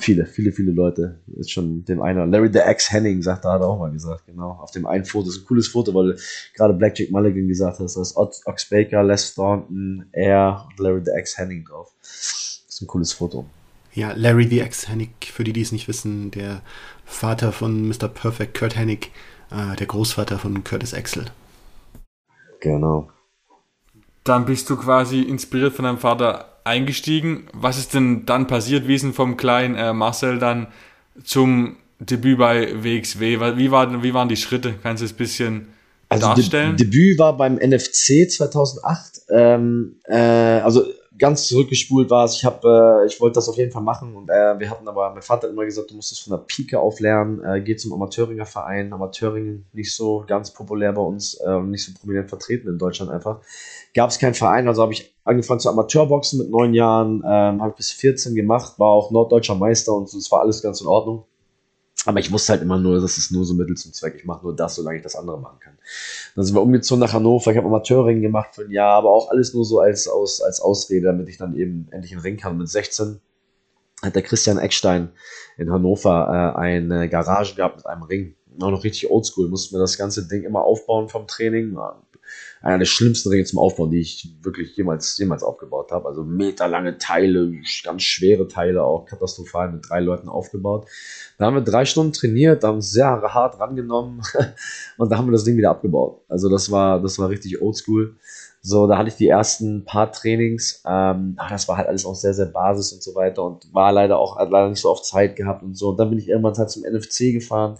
[0.00, 1.20] Viele, viele, viele Leute.
[1.36, 2.26] Ist schon dem einer.
[2.26, 4.52] Larry the X Henning sagt, da hat er auch mal gesagt, genau.
[4.52, 6.16] Auf dem einen Foto, das ist ein cooles Foto, weil
[6.54, 11.12] gerade Blackjack Mulligan gesagt hat, da ist Ox Baker, Les Thornton, er und Larry the
[11.18, 11.92] X Henning drauf.
[12.00, 13.44] Das ist ein cooles Foto.
[13.92, 16.62] Ja, Larry the X Hennig, für die, die es nicht wissen, der
[17.04, 18.08] Vater von Mr.
[18.08, 19.10] Perfect, Kurt Hennig,
[19.50, 21.26] äh, der Großvater von Curtis Axel.
[22.60, 23.10] Genau.
[24.24, 27.48] Dann bist du quasi inspiriert von deinem Vater eingestiegen.
[27.52, 28.88] Was ist denn dann passiert?
[28.88, 30.68] Wie ist denn vom kleinen äh, Marcel dann
[31.24, 33.38] zum Debüt bei WXW?
[33.56, 34.74] Wie, war, wie waren die Schritte?
[34.82, 35.66] Kannst du es ein bisschen
[36.08, 36.76] also darstellen?
[36.76, 39.22] De Debüt war beim NFC 2008.
[39.30, 40.84] Ähm, äh, also
[41.20, 42.34] ganz zurückgespult war es.
[42.34, 45.10] Ich, hab, äh, ich wollte das auf jeden Fall machen und äh, wir hatten aber,
[45.12, 47.40] mein Vater hat immer gesagt, du musst es von der Pike auf lernen.
[47.44, 48.92] Äh, geh zum Amateuringer Verein.
[48.92, 53.40] Amateurring nicht so ganz populär bei uns, äh, nicht so prominent vertreten in Deutschland einfach
[53.94, 57.74] gab es keinen Verein, also habe ich angefangen zu Amateurboxen mit neun Jahren, ähm, habe
[57.76, 61.24] bis 14 gemacht, war auch norddeutscher Meister und es war alles ganz in Ordnung.
[62.06, 64.14] Aber ich wusste halt immer nur, das ist nur so Mittel zum Zweck.
[64.16, 65.76] Ich mache nur das, solange ich das andere machen kann.
[66.34, 67.50] Dann sind wir umgezogen nach Hannover.
[67.50, 70.60] Ich habe Amateurring gemacht für ein Jahr, aber auch alles nur so als, aus, als
[70.60, 72.56] Ausrede, damit ich dann eben endlich einen Ring kann.
[72.56, 73.20] Mit 16
[74.02, 75.10] hat der Christian Eckstein
[75.58, 78.34] in Hannover äh, eine Garage gehabt mit einem Ring.
[78.60, 79.48] Auch noch richtig oldschool.
[79.48, 81.76] Musste mir das ganze Ding immer aufbauen vom Training
[82.62, 86.08] einer der schlimmsten Ringe zum Aufbauen, die ich wirklich jemals, jemals aufgebaut habe.
[86.08, 87.52] Also meterlange Teile,
[87.84, 90.86] ganz schwere Teile, auch katastrophal mit drei Leuten aufgebaut.
[91.38, 94.22] Da haben wir drei Stunden trainiert, haben sehr hart rangenommen
[94.98, 96.20] und da haben wir das Ding wieder abgebaut.
[96.28, 98.16] Also das war, das war richtig oldschool.
[98.62, 100.82] So, da hatte ich die ersten paar Trainings.
[100.86, 103.90] Ähm, ach, das war halt alles auch sehr, sehr Basis und so weiter und war
[103.90, 105.90] leider auch leider nicht so oft Zeit gehabt und so.
[105.90, 107.78] Und dann bin ich irgendwann halt zum NFC gefahren.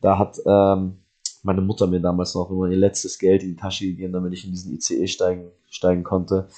[0.00, 0.98] Da hat ähm,
[1.42, 4.44] meine Mutter mir damals noch immer ihr letztes Geld in die Tasche gegeben, damit ich
[4.44, 6.48] in diesen ICE steigen, steigen konnte.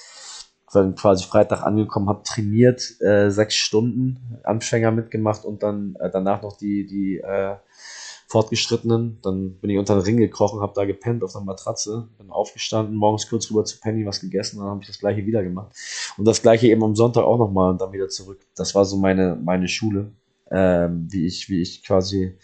[0.73, 6.41] Dann quasi Freitag angekommen, habe trainiert, äh, sechs Stunden, Anfänger mitgemacht und dann äh, danach
[6.41, 7.55] noch die, die äh,
[8.27, 9.19] Fortgeschrittenen.
[9.21, 12.95] Dann bin ich unter den Ring gekrochen, habe da gepennt auf der Matratze, bin aufgestanden,
[12.95, 15.75] morgens kurz rüber zu Penny was gegessen, dann habe ich das gleiche wieder gemacht.
[16.17, 18.39] Und das gleiche eben am Sonntag auch nochmal und dann wieder zurück.
[18.55, 20.11] Das war so meine, meine Schule
[20.51, 22.37] ähm, wie ich, wie ich quasi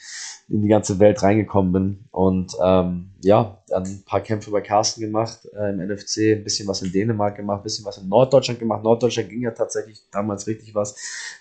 [0.48, 2.06] in die ganze Welt reingekommen bin.
[2.12, 6.68] Und ähm, ja, dann ein paar Kämpfe bei Carsten gemacht äh, im NFC, ein bisschen
[6.68, 8.84] was in Dänemark gemacht, ein bisschen was in Norddeutschland gemacht.
[8.84, 10.96] Norddeutschland ging ja tatsächlich damals richtig was.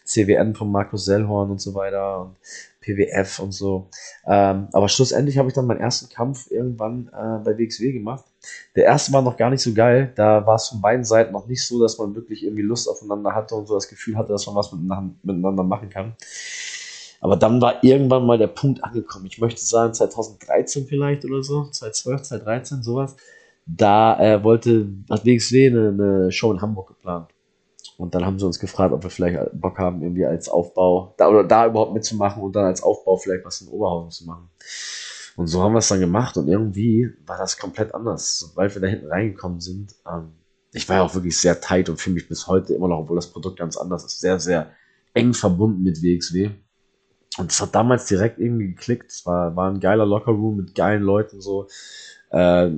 [0.04, 2.36] CWN von Markus Sellhorn und so weiter und
[2.88, 3.88] PWF und so.
[4.27, 8.24] Ähm, aber schlussendlich habe ich dann meinen ersten Kampf irgendwann äh, bei WXW gemacht.
[8.77, 10.12] Der erste war noch gar nicht so geil.
[10.16, 13.35] Da war es von beiden Seiten noch nicht so, dass man wirklich irgendwie Lust aufeinander
[13.35, 16.14] hatte und so das Gefühl hatte, dass man was miteinander machen kann.
[17.20, 19.27] Aber dann war irgendwann mal der Punkt angekommen.
[19.27, 23.16] Ich möchte sagen 2013 vielleicht oder so, 2012, 2013, sowas.
[23.66, 27.29] Da äh, wollte, hat WXW eine, eine Show in Hamburg geplant.
[27.98, 31.28] Und dann haben sie uns gefragt, ob wir vielleicht Bock haben, irgendwie als Aufbau, da,
[31.28, 34.48] oder da überhaupt mitzumachen und dann als Aufbau vielleicht was in Oberhausen zu machen.
[35.37, 38.38] Und so haben wir es dann gemacht und irgendwie war das komplett anders.
[38.38, 40.30] Sobald wir da hinten reingekommen sind, ähm,
[40.72, 43.16] ich war ja auch wirklich sehr tight und fühle mich bis heute immer noch, obwohl
[43.16, 44.70] das Produkt ganz anders ist, sehr, sehr
[45.14, 46.50] eng verbunden mit WXW.
[47.38, 49.11] und es hat damals direkt irgendwie geklickt.
[49.11, 51.66] Es war, war ein geiler Lockerroom mit geilen Leuten so.
[52.30, 52.70] Äh,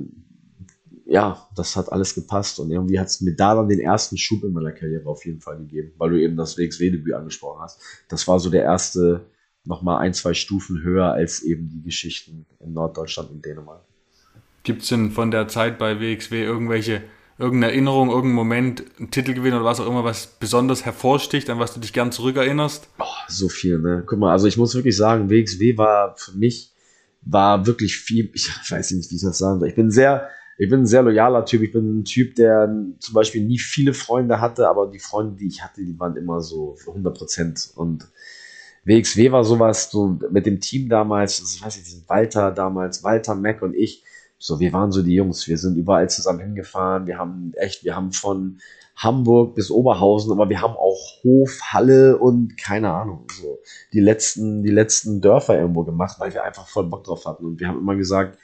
[1.11, 4.45] ja, das hat alles gepasst und irgendwie hat es mir da dann den ersten Schub
[4.45, 7.81] in meiner Karriere auf jeden Fall gegeben, weil du eben das WXW-Debüt angesprochen hast.
[8.07, 9.25] Das war so der erste,
[9.65, 13.83] nochmal ein, zwei Stufen höher als eben die Geschichten in Norddeutschland und Dänemark.
[14.63, 17.03] Gibt es denn von der Zeit bei WXW irgendwelche,
[17.37, 21.73] irgendeine Erinnerung, irgendeinen Moment, einen Titelgewinn oder was auch immer, was besonders hervorsticht, an was
[21.73, 22.87] du dich gern zurückerinnerst?
[22.99, 24.03] Oh, so viel, ne?
[24.05, 26.71] Guck mal, also ich muss wirklich sagen, WXW war für mich,
[27.21, 29.67] war wirklich viel, ich weiß nicht, wie ich das sagen soll.
[29.67, 31.61] Ich bin sehr, ich bin ein sehr loyaler Typ.
[31.61, 35.47] Ich bin ein Typ, der zum Beispiel nie viele Freunde hatte, aber die Freunde, die
[35.47, 37.71] ich hatte, die waren immer so für 100 Prozent.
[37.75, 38.07] Und
[38.85, 43.61] WXW war sowas, so mit dem Team damals, ich weiß nicht, Walter damals, Walter, Mac
[43.61, 44.03] und ich,
[44.37, 45.47] so, wir waren so die Jungs.
[45.47, 47.05] Wir sind überall zusammen hingefahren.
[47.05, 48.59] Wir haben echt, wir haben von
[48.95, 53.59] Hamburg bis Oberhausen, aber wir haben auch Hof, Halle und keine Ahnung, so
[53.93, 57.45] die letzten, die letzten Dörfer irgendwo gemacht, weil wir einfach voll Bock drauf hatten.
[57.45, 58.39] Und wir haben immer gesagt,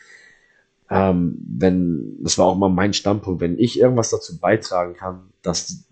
[0.89, 5.85] ähm, wenn, das war auch mal mein Standpunkt, wenn ich irgendwas dazu beitragen kann, dass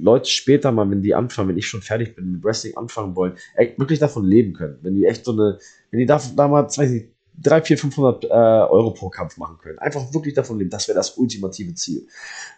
[0.00, 3.34] Leute später mal, wenn die anfangen, wenn ich schon fertig bin, mit Wrestling anfangen wollen,
[3.54, 4.78] echt wirklich davon leben können.
[4.82, 5.58] Wenn die echt so eine,
[5.90, 7.08] wenn die da, damals, weiß ich,
[7.42, 9.78] 3, 4, 500 äh, Euro pro Kampf machen können.
[9.78, 10.68] Einfach wirklich davon leben.
[10.68, 12.06] Das wäre das ultimative Ziel.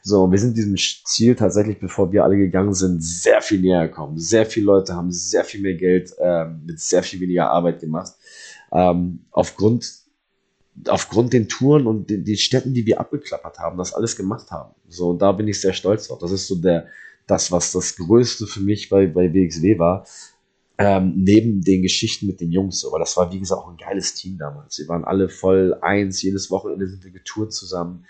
[0.02, 4.18] So, wir sind diesem Ziel tatsächlich, bevor wir alle gegangen sind, sehr viel näher gekommen.
[4.18, 8.12] Sehr viele Leute haben sehr viel mehr Geld äh, mit sehr viel weniger Arbeit gemacht.
[8.72, 10.01] Ähm, aufgrund
[10.88, 14.74] aufgrund den Touren und den, den Städten, die wir abgeklappert haben, das alles gemacht haben.
[14.88, 16.18] So, und da bin ich sehr stolz drauf.
[16.18, 16.86] Das ist so der,
[17.26, 20.06] das, was das Größte für mich bei, bei WXW war.
[20.78, 24.14] Ähm, neben den Geschichten mit den Jungs, aber das war, wie gesagt, auch ein geiles
[24.14, 24.78] Team damals.
[24.78, 28.06] Wir waren alle voll eins, jedes Wochenende sind wir getourt zusammen.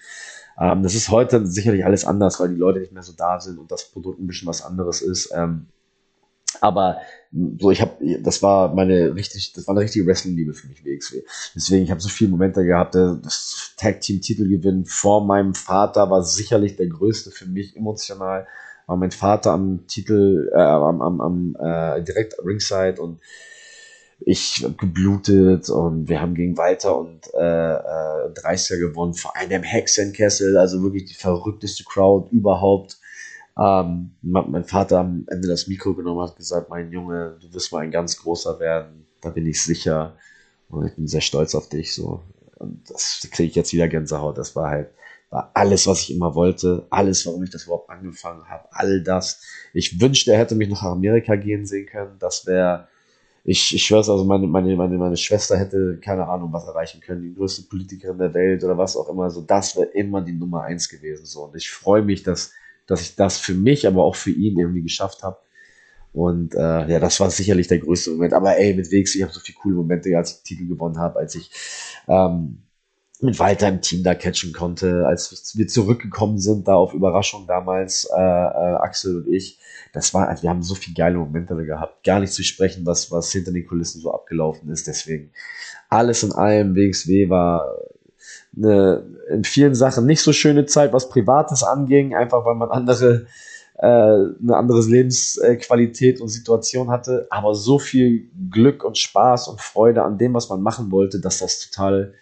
[0.58, 3.58] Ähm, das ist heute sicherlich alles anders, weil die Leute nicht mehr so da sind
[3.58, 5.32] und das Produkt ein bisschen was anderes ist.
[5.34, 5.66] Ähm,
[6.62, 7.00] aber
[7.58, 11.22] so, ich habe, das war meine richtig, das war eine richtige Wrestling-Liebe für mich, WXW.
[11.56, 16.86] Deswegen, ich habe so viele Momente gehabt, das Tag-Team-Titelgewinn vor meinem Vater war sicherlich der
[16.86, 18.46] größte für mich emotional.
[18.86, 23.20] War mein Vater am Titel, äh, am, am, am äh, direkt Ringside und
[24.20, 30.56] ich geblutet und wir haben gegen Walter und äh, äh, 30er gewonnen, vor einem Hexenkessel,
[30.56, 32.98] also wirklich die verrückteste Crowd überhaupt.
[33.58, 37.80] Ähm, mein Vater am Ende das Mikro genommen hat gesagt, mein Junge, du wirst mal
[37.80, 40.16] ein ganz großer werden, da bin ich sicher
[40.68, 42.22] und ich bin sehr stolz auf dich so.
[42.58, 44.38] Und das kriege ich jetzt wieder Gänsehaut.
[44.38, 44.90] Das war halt
[45.32, 49.40] war alles, was ich immer wollte, alles, warum ich das überhaupt angefangen habe, all das.
[49.72, 52.16] Ich wünschte, er hätte mich nach Amerika gehen sehen können.
[52.18, 52.86] Das wäre,
[53.42, 57.22] ich, ich schwör's, also meine, meine, meine, meine Schwester hätte keine Ahnung, was erreichen können,
[57.22, 59.30] die größte Politikerin der Welt oder was auch immer.
[59.30, 61.24] So, das wäre immer die Nummer eins gewesen.
[61.24, 62.52] So, und ich freue mich, dass
[62.86, 65.38] dass ich das für mich, aber auch für ihn irgendwie geschafft habe.
[66.12, 68.34] Und äh, ja, das war sicherlich der größte Moment.
[68.34, 70.98] Aber ey, mit Wegs, ich habe so viele coole Momente, als ich den Titel gewonnen
[70.98, 71.50] habe, als ich
[72.06, 72.62] ähm,
[73.22, 78.08] mit Walter im Team da catchen konnte, als wir zurückgekommen sind, da auf Überraschung damals,
[78.14, 79.58] äh, äh, Axel und ich.
[79.92, 82.04] Das war, also wir haben so viele geile Momente gehabt.
[82.04, 84.86] Gar nicht zu sprechen, was, was hinter den Kulissen so abgelaufen ist.
[84.86, 85.30] Deswegen
[85.88, 87.78] alles in allem, WXW war
[88.56, 93.26] eine in vielen Sachen nicht so schöne Zeit, was Privates anging, einfach weil man andere
[93.78, 100.02] äh, eine andere Lebensqualität und Situation hatte, aber so viel Glück und Spaß und Freude
[100.02, 102.14] an dem, was man machen wollte, dass das total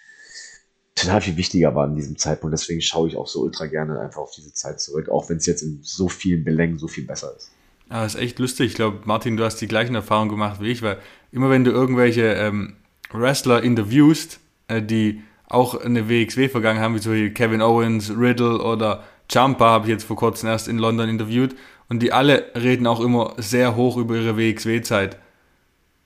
[0.94, 2.52] total viel wichtiger war in diesem Zeitpunkt.
[2.52, 5.46] Deswegen schaue ich auch so ultra gerne einfach auf diese Zeit zurück, auch wenn es
[5.46, 7.50] jetzt in so vielen Belängen so viel besser ist.
[7.90, 8.68] Ja, das ist echt lustig.
[8.68, 10.98] Ich glaube, Martin, du hast die gleichen Erfahrungen gemacht wie ich, weil
[11.32, 12.76] immer wenn du irgendwelche ähm,
[13.12, 19.04] Wrestler interviewst, äh, die auch eine WXW vergangen haben, wie so Kevin Owens, Riddle oder
[19.30, 21.54] Jumper, habe ich jetzt vor kurzem erst in London interviewt.
[21.88, 25.18] Und die alle reden auch immer sehr hoch über ihre WXW-Zeit.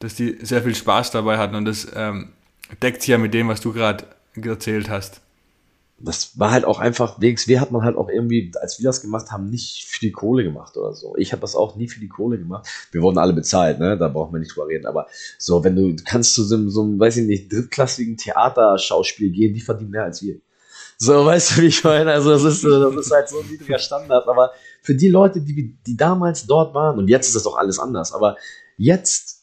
[0.00, 1.54] Dass die sehr viel Spaß dabei hatten.
[1.54, 2.33] Und das ähm,
[2.83, 4.04] deckt sich ja mit dem, was du gerade
[4.35, 5.23] erzählt hast
[6.04, 9.30] das war halt auch einfach, WXW hat man halt auch irgendwie, als wir das gemacht
[9.30, 11.16] haben, nicht für die Kohle gemacht oder so.
[11.16, 12.68] Ich habe das auch nie für die Kohle gemacht.
[12.92, 13.96] Wir wurden alle bezahlt, ne?
[13.96, 14.86] Da brauchen wir nicht drüber reden.
[14.86, 15.06] Aber
[15.38, 19.54] so, wenn du kannst zu so, einem, so einem, weiß ich nicht, drittklassigen Theaterschauspiel gehen,
[19.54, 20.40] die verdienen mehr als wir.
[20.98, 22.12] So, weißt du, wie ich meine?
[22.12, 24.28] Also, das ist, das ist halt so ein niedriger Standard.
[24.28, 27.78] Aber für die Leute, die, die damals dort waren, und jetzt ist das doch alles
[27.78, 28.36] anders, aber
[28.76, 29.33] jetzt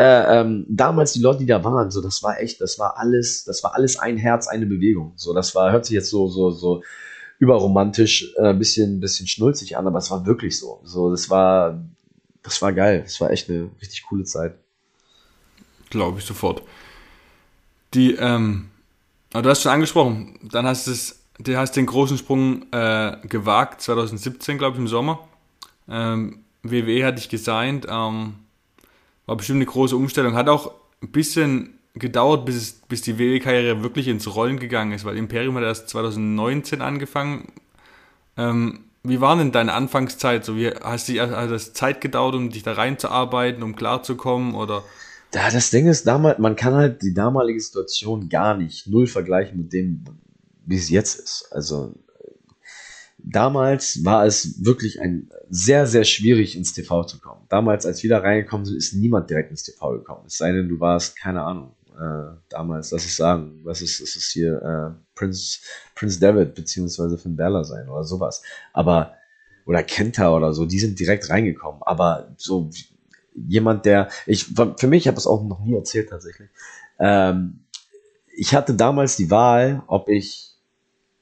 [0.00, 3.44] äh, ähm, damals die Leute, die da waren, so das war echt, das war alles,
[3.44, 5.12] das war alles ein Herz, eine Bewegung.
[5.16, 6.82] So, das war, hört sich jetzt so, so, so
[7.38, 10.80] überromantisch, äh, bisschen, bisschen schnulzig an, aber es war wirklich so.
[10.84, 11.84] So, das war,
[12.42, 13.02] das war geil.
[13.02, 14.54] Das war echt eine richtig coole Zeit.
[15.90, 16.62] Glaube ich sofort.
[17.92, 18.70] Die, ähm,
[19.32, 23.82] du hast schon angesprochen, dann hast du es, du hast den großen Sprung äh, gewagt,
[23.82, 25.28] 2017, glaube ich, im Sommer.
[25.90, 28.36] Ähm, WWE hat dich gesigned, ähm,
[29.30, 30.34] war bestimmt eine große Umstellung.
[30.34, 35.04] Hat auch ein bisschen gedauert, bis, es, bis die WWE-Karriere wirklich ins Rollen gegangen ist,
[35.04, 37.52] weil Imperium hat erst 2019 angefangen.
[38.36, 40.44] Ähm, wie war denn deine Anfangszeit?
[40.44, 44.82] So, wie hast du, hat das Zeit gedauert, um dich da reinzuarbeiten, um klarzukommen oder?
[45.32, 49.58] Ja, das Ding ist, damals, man kann halt die damalige Situation gar nicht null vergleichen
[49.58, 50.06] mit dem,
[50.66, 51.48] wie es jetzt ist.
[51.52, 51.94] Also
[53.24, 57.42] damals war es wirklich ein sehr, sehr schwierig ins TV zu kommen.
[57.48, 60.24] Damals, als wir da reingekommen sind, ist niemand direkt ins TV gekommen.
[60.26, 64.16] Es sei denn, du warst, keine Ahnung, äh, damals, lass es sagen, was ist, ist
[64.16, 65.60] es hier, äh, Prince,
[65.94, 68.42] Prince David beziehungsweise Finn Balor sein oder sowas.
[68.72, 69.14] Aber,
[69.66, 71.82] oder Kenta oder so, die sind direkt reingekommen.
[71.82, 72.70] Aber so
[73.34, 76.48] jemand, der, ich, für mich, ich habe es auch noch nie erzählt tatsächlich,
[76.98, 77.60] ähm,
[78.34, 80.49] ich hatte damals die Wahl, ob ich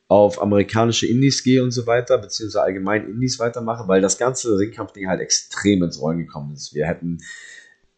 [0.08, 5.06] auf amerikanische Indies gehe und so weiter, beziehungsweise allgemein Indies weitermache, weil das ganze Ringkampfding
[5.06, 6.74] halt extrem ins Rollen gekommen ist.
[6.74, 7.18] Wir hätten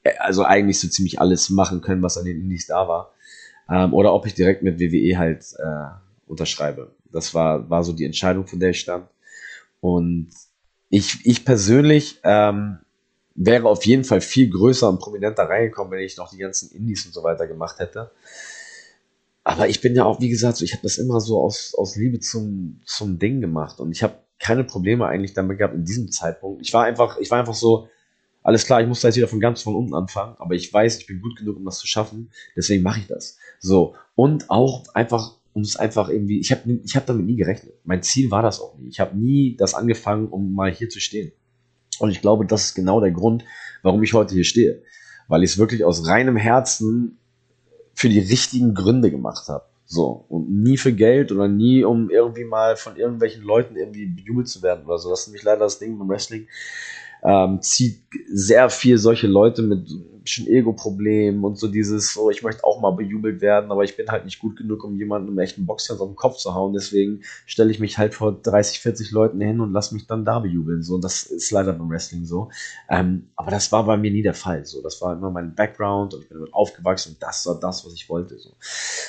[0.03, 3.15] äh, also eigentlich so ziemlich alles machen können, was an den Indies da war.
[3.71, 5.91] Ähm, oder ob ich direkt mit WWE halt äh,
[6.27, 6.93] unterschreibe.
[7.13, 9.09] Das war, war so die Entscheidung, von der ich stand.
[9.81, 10.31] Und
[10.89, 12.79] ich, ich persönlich ähm,
[13.37, 17.07] wäre auf jeden Fall viel größer und prominenter reingekommen, wenn ich noch die ganzen Indies
[17.07, 18.11] und so weiter gemacht hätte.
[19.51, 22.21] Aber ich bin ja auch, wie gesagt, ich habe das immer so aus, aus Liebe
[22.21, 26.63] zum, zum Ding gemacht und ich habe keine Probleme eigentlich damit gehabt in diesem Zeitpunkt.
[26.63, 27.89] Ich war einfach, ich war einfach so,
[28.45, 30.99] alles klar, ich muss da jetzt wieder von ganz von unten anfangen, aber ich weiß,
[30.99, 33.39] ich bin gut genug, um das zu schaffen, deswegen mache ich das.
[33.59, 37.75] So, und auch einfach, um es einfach irgendwie, ich habe ich hab damit nie gerechnet.
[37.83, 38.89] Mein Ziel war das auch nie.
[38.89, 41.33] Ich habe nie das angefangen, um mal hier zu stehen.
[41.99, 43.45] Und ich glaube, das ist genau der Grund,
[43.83, 44.85] warum ich heute hier stehe.
[45.27, 47.20] Weil ich es wirklich aus reinem Herzen
[48.01, 49.65] für die richtigen Gründe gemacht habe.
[49.85, 50.25] So.
[50.31, 54.63] Und nie für Geld oder nie, um irgendwie mal von irgendwelchen Leuten irgendwie bejubelt zu
[54.63, 55.11] werden oder so.
[55.11, 56.49] Das ist nämlich leider das Ding beim Wrestling
[57.23, 58.01] ähm, zieht
[58.33, 59.87] sehr viel solche Leute mit
[60.31, 64.09] schon Ego-Problemen und so dieses, so ich möchte auch mal bejubelt werden, aber ich bin
[64.09, 66.73] halt nicht gut genug, um jemanden im echten Boxkampf auf den Kopf zu hauen.
[66.73, 70.39] Deswegen stelle ich mich halt vor 30, 40 Leuten hin und lasse mich dann da
[70.39, 70.83] bejubeln.
[70.83, 72.51] So, das ist leider beim Wrestling so.
[72.89, 74.65] Ähm, aber das war bei mir nie der Fall.
[74.65, 77.85] So, das war immer mein Background und ich bin damit aufgewachsen und das war das,
[77.85, 78.39] was ich wollte.
[78.39, 78.51] So.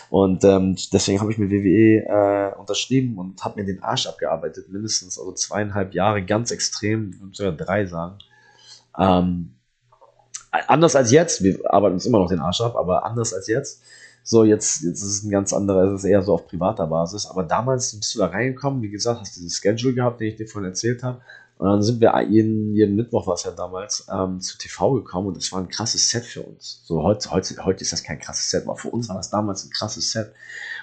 [0.09, 4.69] Und ähm, deswegen habe ich mit WWE äh, unterschrieben und habe mir den Arsch abgearbeitet,
[4.69, 8.17] mindestens also zweieinhalb Jahre, ganz extrem, sogar drei sagen.
[8.97, 9.53] Ähm,
[10.51, 13.81] anders als jetzt, wir arbeiten uns immer noch den Arsch ab, aber anders als jetzt.
[14.23, 17.25] So, jetzt, jetzt ist es ein ganz anderer, es ist eher so auf privater Basis.
[17.25, 20.47] Aber damals bist du da reingekommen, wie gesagt, hast dieses Schedule gehabt, den ich dir
[20.47, 21.21] vorhin erzählt habe.
[21.61, 25.27] Und dann sind wir jeden, jeden Mittwoch, war es ja damals, ähm, zu TV gekommen
[25.27, 26.81] und das war ein krasses Set für uns.
[26.85, 29.63] So heute, heute, heute ist das kein krasses Set, aber für uns war das damals
[29.63, 30.33] ein krasses Set.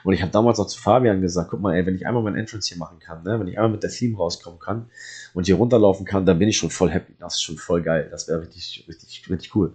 [0.04, 2.36] Und ich habe damals auch zu Fabian gesagt, guck mal, ey, wenn ich einmal mein
[2.36, 4.88] Entrance hier machen kann, ne, wenn ich einmal mit der Theme rauskommen kann
[5.34, 7.12] und hier runterlaufen kann, dann bin ich schon voll happy.
[7.18, 8.06] Das ist schon voll geil.
[8.12, 9.74] Das wäre richtig, richtig, richtig cool.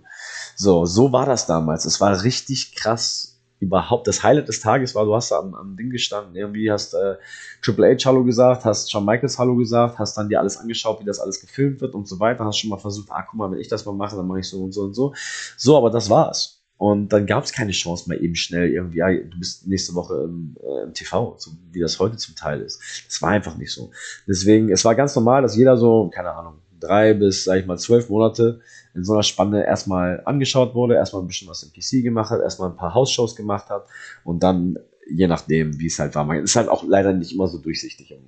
[0.55, 1.83] So, so war das damals.
[1.83, 3.32] Es war richtig krass
[3.63, 7.15] überhaupt das Highlight des Tages war, du hast am, am Ding gestanden, irgendwie hast äh,
[7.61, 11.05] Triple H Hallo gesagt, hast Shawn Michaels Hallo gesagt, hast dann dir alles angeschaut, wie
[11.05, 13.59] das alles gefilmt wird und so weiter, hast schon mal versucht, ah, guck mal, wenn
[13.59, 15.13] ich das mal mache, dann mache ich so und so und so.
[15.57, 16.63] So, aber das war's.
[16.77, 20.23] Und dann gab es keine Chance mehr eben schnell irgendwie, ja, du bist nächste Woche
[20.25, 22.81] im, äh, im TV, so wie das heute zum Teil ist.
[23.07, 23.91] Das war einfach nicht so.
[24.27, 27.77] Deswegen, es war ganz normal, dass jeder so, keine Ahnung, drei bis, sag ich mal,
[27.77, 28.61] zwölf Monate
[28.93, 32.41] in so einer Spanne erstmal angeschaut wurde, erstmal ein bisschen was im PC gemacht hat,
[32.41, 33.85] erstmal ein paar Hausshows gemacht hat
[34.23, 34.77] und dann,
[35.09, 38.11] je nachdem, wie es halt war, man ist halt auch leider nicht immer so durchsichtig
[38.11, 38.23] im,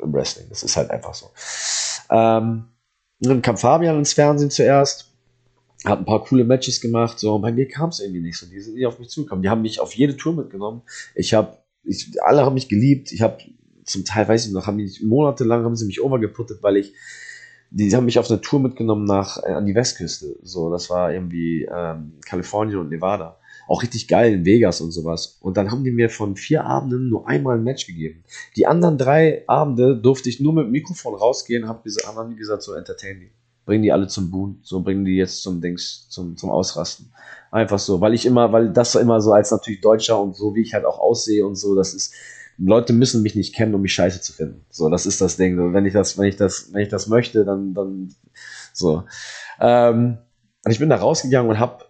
[0.00, 0.46] im Wrestling.
[0.48, 1.30] Das ist halt einfach so.
[2.10, 2.64] Ähm,
[3.20, 5.10] dann kam Fabian ins Fernsehen zuerst,
[5.84, 8.46] hat ein paar coole Matches gemacht, so, und bei mir kam es irgendwie nicht so.
[8.46, 9.42] Die sind nicht auf mich zugekommen.
[9.42, 10.82] Die haben mich auf jede Tour mitgenommen.
[11.14, 11.58] Ich habe,
[12.22, 13.12] alle haben mich geliebt.
[13.12, 13.38] Ich habe
[13.84, 16.92] zum Teil, weiß ich noch, haben mich monatelang haben sie mich overgeputtet, weil ich
[17.70, 20.36] die haben mich auf eine Tour mitgenommen nach äh, an die Westküste.
[20.42, 23.36] So, das war irgendwie ähm, Kalifornien und Nevada.
[23.66, 25.36] Auch richtig geil in Vegas und sowas.
[25.40, 28.24] Und dann haben die mir von vier Abenden nur einmal ein Match gegeben.
[28.56, 32.36] Die anderen drei Abende durfte ich nur mit dem Mikrofon rausgehen, hab gesagt, haben die
[32.36, 33.30] gesagt, so entertain die.
[33.66, 37.12] Bringen die alle zum Boon, so bringen die jetzt zum Dings, zum, zum Ausrasten.
[37.50, 40.62] Einfach so, weil ich immer, weil das immer so als natürlich Deutscher und so, wie
[40.62, 42.14] ich halt auch aussehe und so, das ist,
[42.58, 44.64] Leute müssen mich nicht kennen, um mich scheiße zu finden.
[44.70, 45.72] So, das ist das Ding.
[45.72, 48.12] Wenn ich das, wenn ich das, wenn ich das möchte, dann, dann
[48.72, 49.04] so.
[49.60, 50.18] Ähm,
[50.64, 51.84] und ich bin da rausgegangen und habe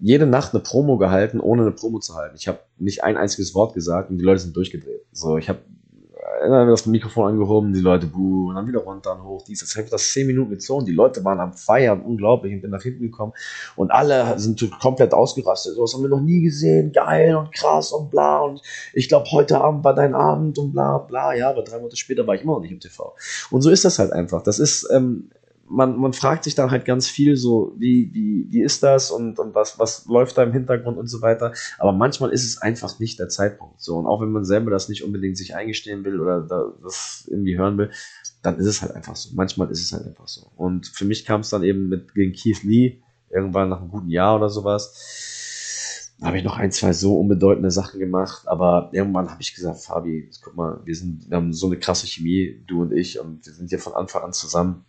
[0.00, 2.34] jede Nacht eine Promo gehalten, ohne eine Promo zu halten.
[2.36, 5.04] Ich habe nicht ein einziges Wort gesagt und die Leute sind durchgedreht.
[5.12, 5.60] So, ich habe
[6.40, 9.72] dann das Mikrofon angehoben, die Leute buh, und dann wieder runter und hoch, dieses.
[9.72, 12.82] Ich habe das zehn Minuten gezogen, die Leute waren am Feiern, unglaublich, ich bin nach
[12.82, 13.32] hinten gekommen
[13.76, 15.74] und alle sind komplett ausgerastet.
[15.74, 18.62] So was haben wir noch nie gesehen, geil und krass und bla und
[18.92, 22.26] ich glaube, heute Abend war dein Abend und bla bla, ja, aber drei Monate später
[22.26, 23.14] war ich immer noch nicht im TV.
[23.50, 24.42] Und so ist das halt einfach.
[24.42, 25.30] Das ist, ähm,
[25.70, 29.38] man, man fragt sich dann halt ganz viel so, wie, wie, wie ist das und,
[29.38, 31.52] und was, was läuft da im Hintergrund und so weiter.
[31.78, 33.80] Aber manchmal ist es einfach nicht der Zeitpunkt.
[33.80, 37.26] So, und auch wenn man selber das nicht unbedingt sich eingestehen will oder da, das
[37.30, 37.90] irgendwie hören will,
[38.42, 39.30] dann ist es halt einfach so.
[39.34, 40.50] Manchmal ist es halt einfach so.
[40.56, 44.10] Und für mich kam es dann eben mit gegen Keith Lee, irgendwann nach einem guten
[44.10, 46.16] Jahr oder sowas.
[46.20, 50.28] habe ich noch ein, zwei so unbedeutende Sachen gemacht, aber irgendwann habe ich gesagt, Fabi,
[50.42, 53.52] guck mal, wir sind, wir haben so eine krasse Chemie, du und ich, und wir
[53.52, 54.84] sind ja von Anfang an zusammen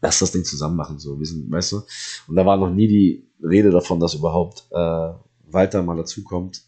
[0.00, 1.82] lass das Ding zusammen machen, so, wir sind, weißt du,
[2.28, 5.12] und da war noch nie die Rede davon, dass überhaupt äh,
[5.46, 6.62] Walter mal dazukommt.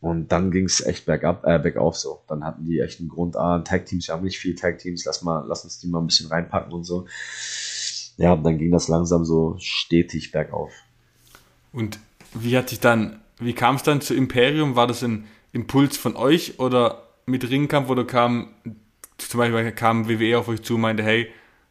[0.00, 2.20] Und dann ging es echt bergab, äh, bergauf so.
[2.28, 5.44] Dann hatten die echt einen Grund, ah, Tag-Teams, wir haben nicht viel Tag-Teams, lass mal,
[5.48, 7.06] lass uns die mal ein bisschen reinpacken und so.
[8.16, 10.72] Ja, und dann ging das langsam so stetig bergauf.
[11.72, 11.98] Und
[12.32, 14.76] wie hat sich dann, wie kam es dann zu Imperium?
[14.76, 18.54] War das ein Impuls von euch oder mit Ringkampf oder kam
[19.18, 21.28] zum Beispiel kam WWE auf euch zu und meinte, hey,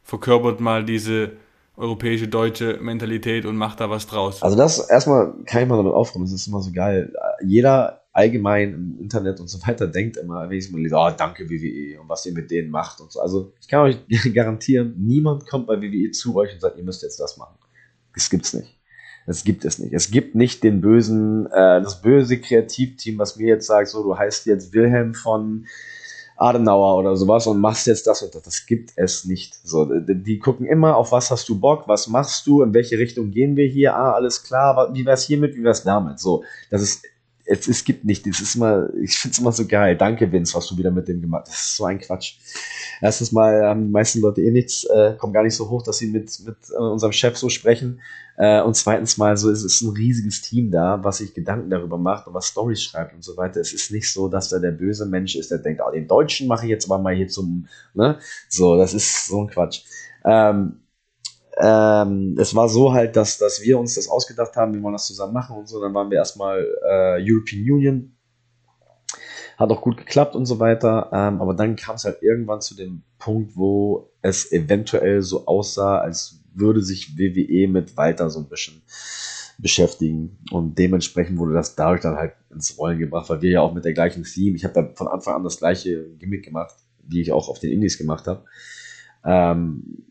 [0.07, 1.33] verkörpert mal diese
[1.75, 4.41] europäische, deutsche Mentalität und macht da was draus.
[4.41, 7.13] Also das erstmal kann ich mal damit aufräumen, das ist immer so geil.
[7.45, 11.49] Jeder allgemein im Internet und so weiter denkt immer, wenn ich mal lese, oh, danke
[11.49, 13.19] WWE und was ihr mit denen macht und so.
[13.19, 13.99] Also ich kann euch
[14.33, 17.57] garantieren, niemand kommt bei WWE zu euch und sagt, ihr müsst jetzt das machen.
[18.15, 18.75] Das gibt's nicht.
[19.27, 19.91] Das gibt es nicht.
[19.93, 24.17] Es gibt nicht den bösen, äh, das böse Kreativteam, was mir jetzt sagt, so, du
[24.17, 25.65] heißt jetzt Wilhelm von
[26.37, 28.43] Adenauer oder sowas und machst jetzt das und das.
[28.43, 29.55] Das gibt es nicht.
[29.67, 33.31] So, die gucken immer auf was hast du Bock, was machst du, in welche Richtung
[33.31, 36.19] gehen wir hier, ah, alles klar, wie wär's hiermit, wie wär's damit?
[36.19, 37.05] So, das ist,
[37.47, 39.95] es, es gibt nicht, es ist immer, ich find's immer so geil.
[39.95, 41.53] Danke, Vince, was du wieder mit dem gemacht hast.
[41.53, 42.35] Das ist so ein Quatsch.
[43.01, 45.97] Erstens mal haben die meisten Leute eh nichts, äh, kommen gar nicht so hoch, dass
[45.97, 48.01] sie mit, mit äh, unserem Chef so sprechen.
[48.37, 51.97] Äh, und zweitens mal, so es ist ein riesiges Team da, was sich Gedanken darüber
[51.97, 53.61] macht und was Stories schreibt und so weiter.
[53.61, 56.47] Es ist nicht so, dass da der böse Mensch ist, der denkt, oh, den Deutschen
[56.47, 58.19] mache ich jetzt aber mal hier zum, ne?
[58.49, 59.83] So, das ist so ein Quatsch.
[60.25, 60.81] Ähm,
[61.59, 65.07] ähm, es war so halt, dass, dass wir uns das ausgedacht haben, wir wollen das
[65.07, 65.81] zusammen machen und so.
[65.81, 68.13] Dann waren wir erstmal äh, European Union.
[69.57, 71.09] Hat auch gut geklappt und so weiter.
[71.11, 75.97] Ähm, aber dann kam es halt irgendwann zu dem Punkt, wo es eventuell so aussah,
[75.97, 78.83] als würde sich WWE mit Walter so ein bisschen
[79.57, 80.37] beschäftigen.
[80.51, 83.83] Und dementsprechend wurde das dadurch dann halt ins Rollen gebracht, weil wir ja auch mit
[83.83, 86.75] der gleichen Theme, ich habe da von Anfang an das gleiche Gimmick gemacht,
[87.07, 88.45] wie ich auch auf den Indies gemacht habe.
[89.25, 90.03] Ähm,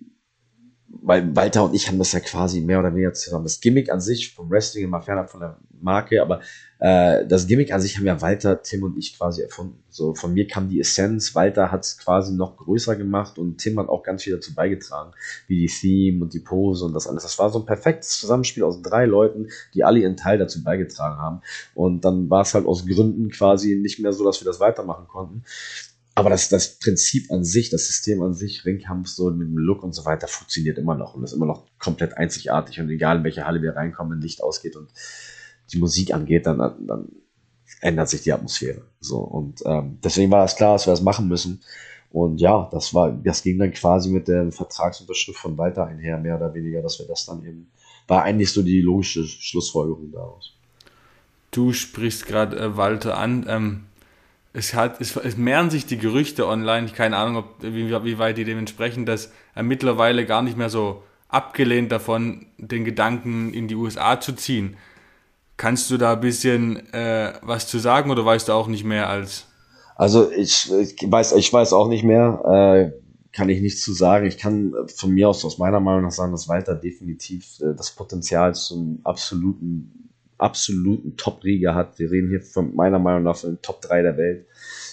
[1.07, 3.45] weil Walter und ich haben das ja quasi mehr oder weniger zusammen.
[3.45, 6.41] Das Gimmick an sich vom Wrestling immer fernab von der Marke, aber
[6.81, 9.79] äh, das Gimmick an sich haben ja Walter, Tim und ich quasi erfunden.
[9.89, 13.79] So von mir kam die Essenz, Walter hat es quasi noch größer gemacht und Tim
[13.79, 15.13] hat auch ganz viel dazu beigetragen,
[15.47, 17.23] wie die Theme und die Pose und das alles.
[17.23, 21.19] Das war so ein perfektes Zusammenspiel aus drei Leuten, die alle ihren Teil dazu beigetragen
[21.19, 21.41] haben.
[21.77, 25.07] Und dann war es halt aus Gründen quasi nicht mehr so, dass wir das weitermachen
[25.07, 25.45] konnten.
[26.17, 29.83] Aber das, das Prinzip an sich, das System an sich, Ringkampf so mit dem Look
[29.83, 32.81] und so weiter, funktioniert immer noch und ist immer noch komplett einzigartig.
[32.81, 34.89] Und egal in welche Halle wir reinkommen, wenn Licht ausgeht und
[35.75, 37.09] die Musik angeht, dann, dann
[37.83, 38.81] ändert sich die Atmosphäre.
[38.99, 41.61] So und ähm, deswegen war es klar, dass wir das machen müssen.
[42.11, 46.37] Und ja, das war, das ging dann quasi mit der Vertragsunterschrift von Walter einher, mehr
[46.37, 47.71] oder weniger, dass wir das dann eben,
[48.09, 50.55] war eigentlich so die logische Schlussfolgerung daraus.
[51.51, 53.45] Du sprichst gerade äh, Walter an.
[53.47, 53.83] Ähm,
[54.57, 58.39] es, hat, es, es, mehren sich die Gerüchte online, keine Ahnung, ob, wie, wie weit
[58.39, 63.75] die dementsprechend, dass er mittlerweile gar nicht mehr so abgelehnt davon, den Gedanken in die
[63.75, 64.77] USA zu ziehen.
[65.59, 69.11] Kannst du da ein bisschen äh, was zu sagen oder weißt du auch nicht mehr
[69.11, 69.47] als?
[69.95, 74.27] Also ich, ich weiß, ich weiß auch nicht mehr, äh, kann ich nichts zu sagen.
[74.27, 77.91] Ich kann von mir aus, aus meiner Meinung nach sagen, dass Walter definitiv äh, das
[77.91, 80.06] Potenzial zum absoluten
[80.39, 81.99] absoluten Top-Rieger hat.
[81.99, 84.47] Wir reden hier von meiner Meinung nach von den Top 3 der Welt.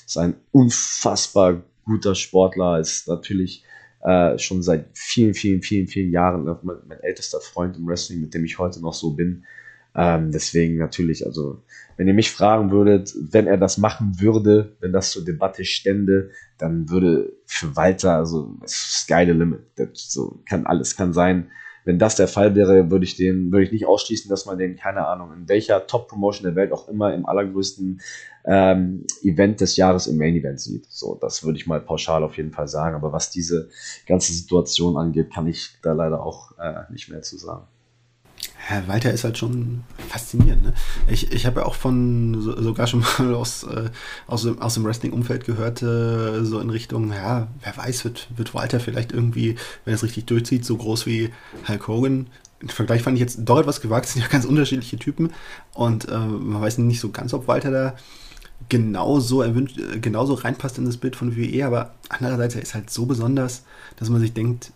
[0.06, 3.63] Ist ein unfassbar guter Sportler, ist natürlich
[4.03, 8.34] äh, schon seit vielen, vielen, vielen, vielen Jahren mein, mein, ältester Freund im Wrestling, mit
[8.34, 9.45] dem ich heute noch so bin.
[9.95, 11.62] Ähm, deswegen natürlich, also
[11.97, 16.32] wenn ihr mich fragen würdet, wenn er das machen würde, wenn das zur Debatte stände,
[16.58, 19.62] dann würde für Walter, also sky the limit.
[19.75, 21.51] Das so kann alles kann sein
[21.86, 24.76] wenn das der Fall wäre, würde ich den, würde ich nicht ausschließen, dass man den,
[24.76, 28.02] keine Ahnung, in welcher Top-Promotion der Welt auch immer im allergrößten
[28.46, 30.86] ähm, Event des Jahres im Main Event sieht.
[30.90, 32.96] So, das würde ich mal pauschal auf jeden Fall sagen.
[32.96, 33.69] Aber was diese
[34.08, 37.67] ganze Situation angeht, kann ich da leider auch äh, nicht mehr zu sagen.
[38.65, 40.63] Herr Walter ist halt schon faszinierend.
[40.63, 40.73] Ne?
[41.07, 43.89] Ich, ich habe ja auch von so, sogar schon mal aus, äh,
[44.25, 48.53] aus, dem, aus dem Wrestling-Umfeld gehört, äh, so in Richtung, ja, wer weiß, wird, wird
[48.53, 51.31] Walter vielleicht irgendwie, wenn es richtig durchzieht, so groß wie
[51.67, 52.27] Hulk Hogan.
[52.61, 55.33] Im Vergleich fand ich jetzt doch etwas gewagt, sind ja ganz unterschiedliche Typen
[55.73, 57.95] und äh, man weiß nicht so ganz, ob Walter da
[58.69, 63.05] genauso, erwünscht, genauso reinpasst in das Bild von WWE, aber andererseits, er ist halt so
[63.05, 63.63] besonders,
[63.97, 64.71] dass man sich denkt,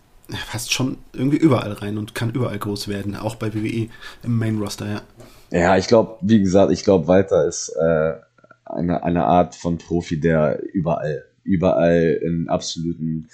[0.46, 3.88] fast schon irgendwie überall rein und kann überall groß werden, auch bei WWE
[4.22, 5.02] im Main Roster, ja.
[5.50, 8.14] Ja, ich glaube, wie gesagt, ich glaube, Walter ist äh,
[8.66, 13.28] eine, eine Art von Profi, der überall, überall in absoluten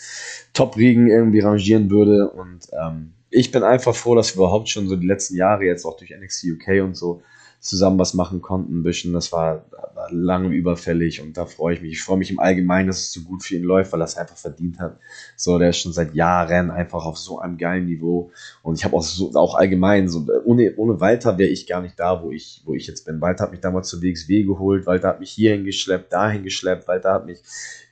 [0.52, 2.30] Top-Riegen irgendwie rangieren würde.
[2.30, 5.84] Und ähm, ich bin einfach froh, dass wir überhaupt schon so die letzten Jahre jetzt
[5.84, 7.22] auch durch NXT UK und so
[7.64, 9.14] zusammen was machen konnten, ein bisschen.
[9.14, 11.92] Das war, war lange überfällig und da freue ich mich.
[11.92, 14.18] Ich freue mich im Allgemeinen, dass es so gut für ihn läuft, weil er es
[14.18, 14.98] einfach verdient hat.
[15.34, 18.30] So, der ist schon seit Jahren einfach auf so einem geilen Niveau
[18.62, 21.98] und ich habe auch so, auch allgemein, so, ohne, ohne Walter wäre ich gar nicht
[21.98, 23.22] da, wo ich, wo ich jetzt bin.
[23.22, 27.14] Walter hat mich damals zur WXW geholt, Walter hat mich hierhin geschleppt, dahin geschleppt, Walter
[27.14, 27.40] hat mich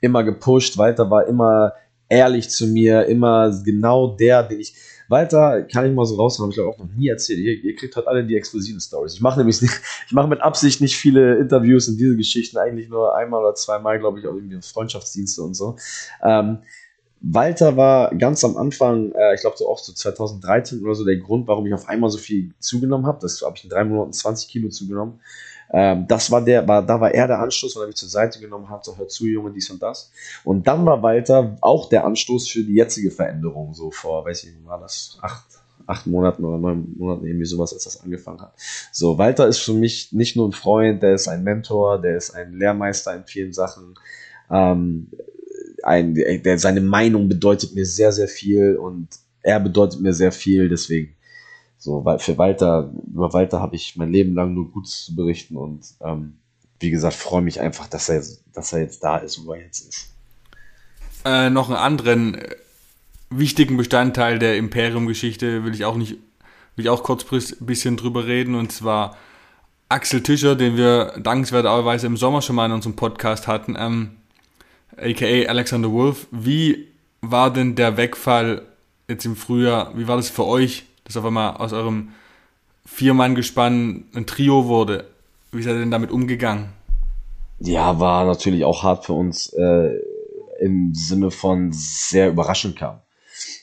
[0.03, 1.73] immer gepusht, Walter war immer
[2.11, 4.75] ehrlich zu mir, immer genau der, den ich,
[5.09, 7.39] Walter, kann ich mal so raushauen, habe ich glaube auch noch nie erzählt.
[7.41, 9.15] Ihr, ihr, kriegt heute alle die exklusiven Stories.
[9.15, 9.75] Ich mache nämlich nicht,
[10.07, 13.99] ich mache mit Absicht nicht viele Interviews und diese Geschichten, eigentlich nur einmal oder zweimal,
[13.99, 15.77] glaube ich, auch irgendwie Freundschaftsdienste und so.
[16.23, 16.59] Ähm,
[17.23, 21.17] Walter war ganz am Anfang, äh, ich glaube so oft so 2013 oder so, der
[21.17, 23.19] Grund, warum ich auf einmal so viel zugenommen habe.
[23.23, 25.21] Das habe ich in drei Monaten 20 Kilo zugenommen.
[25.73, 28.39] Ähm, das war der, war, da war er der Anstoß, weil er mich zur Seite
[28.39, 30.11] genommen hat, so hör zu, Junge, dies und das.
[30.45, 34.51] Und dann war Walter auch der Anstoß für die jetzige Veränderung, so vor, weiß ich,
[34.65, 35.45] war das acht,
[35.87, 38.53] acht Monaten oder neun Monaten, irgendwie sowas, als das angefangen hat.
[38.93, 42.31] So, Walter ist für mich nicht nur ein Freund, der ist ein Mentor, der ist
[42.33, 43.95] ein Lehrmeister in vielen Sachen.
[44.51, 45.11] Ähm,
[45.83, 49.09] ein, der, seine Meinung bedeutet mir sehr, sehr viel und
[49.43, 51.17] er bedeutet mir sehr viel, deswegen
[51.83, 55.57] so, weil für Walter, über Walter habe ich mein Leben lang nur Gutes zu berichten
[55.57, 56.35] und ähm,
[56.79, 58.23] wie gesagt, freue mich einfach, dass er,
[58.53, 60.15] dass er jetzt da ist, wo er jetzt ist.
[61.25, 62.55] Äh, noch einen anderen äh,
[63.31, 66.19] wichtigen Bestandteil der Imperium-Geschichte will ich auch nicht,
[66.77, 69.17] will ich auch kurz ein bisschen drüber reden und zwar
[69.89, 74.19] Axel Tischer, den wir dankenswerterweise im Sommer schon mal in unserem Podcast hatten, ähm,
[74.97, 76.29] aka Alexander Wolf.
[76.31, 76.87] Wie
[77.23, 78.63] war denn der Wegfall
[79.09, 79.99] jetzt im Frühjahr?
[79.99, 80.85] Wie war das für euch?
[81.05, 82.11] Dass auf einmal aus eurem
[82.87, 85.07] Vier-Mann-Gespann ein Trio wurde.
[85.53, 86.71] Wie seid ihr denn damit umgegangen?
[87.61, 89.99] Ja, war natürlich auch hart für uns äh,
[90.61, 93.01] im Sinne von sehr überraschend kam.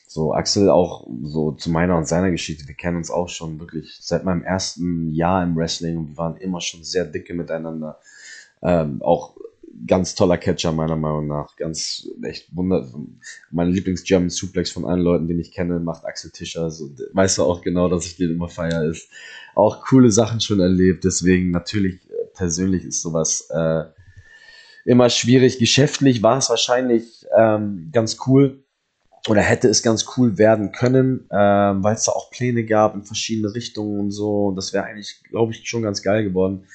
[0.07, 3.97] So, Axel auch so zu meiner und seiner Geschichte, wir kennen uns auch schon wirklich
[4.01, 7.99] seit meinem ersten Jahr im Wrestling und wir waren immer schon sehr dicke miteinander.
[8.61, 9.35] Ähm, auch
[9.85, 11.55] ganz toller Catcher, meiner Meinung nach.
[11.55, 12.87] Ganz echt wunder.
[13.51, 16.69] Mein Lieblings-German Suplex von allen Leuten, den ich kenne, macht Axel Tischer.
[16.71, 19.09] So, weißt du auch genau, dass ich den immer feier ist.
[19.55, 21.03] Auch coole Sachen schon erlebt.
[21.03, 23.83] Deswegen natürlich äh, persönlich ist sowas äh,
[24.85, 25.59] immer schwierig.
[25.59, 28.63] Geschäftlich war es wahrscheinlich ähm, ganz cool
[29.27, 33.03] oder hätte es ganz cool werden können, ähm, weil es da auch Pläne gab in
[33.03, 34.47] verschiedene Richtungen und so.
[34.47, 36.65] Und das wäre eigentlich, glaube ich, schon ganz geil geworden.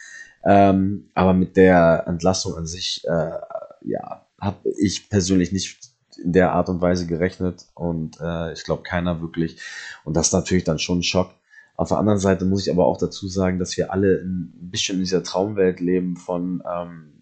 [0.44, 3.38] Ähm, aber mit der Entlassung an sich, äh,
[3.82, 5.78] ja, habe ich persönlich nicht
[6.22, 9.60] in der Art und Weise gerechnet und äh, ich glaube keiner wirklich.
[10.04, 11.34] Und das ist natürlich dann schon ein Schock.
[11.76, 14.96] Auf der anderen Seite muss ich aber auch dazu sagen, dass wir alle ein bisschen
[14.96, 17.14] in dieser Traumwelt leben von, ähm,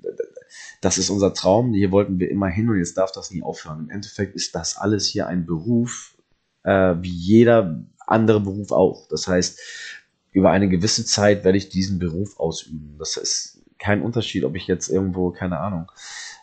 [0.82, 3.84] das ist unser Traum, hier wollten wir immer hin und jetzt darf das nie aufhören.
[3.84, 6.16] Im Endeffekt ist das alles hier ein Beruf,
[6.64, 9.08] äh, wie jeder andere Beruf auch.
[9.08, 9.58] Das heißt,
[10.32, 12.96] über eine gewisse Zeit werde ich diesen Beruf ausüben.
[12.98, 15.90] Das ist kein Unterschied, ob ich jetzt irgendwo, keine Ahnung,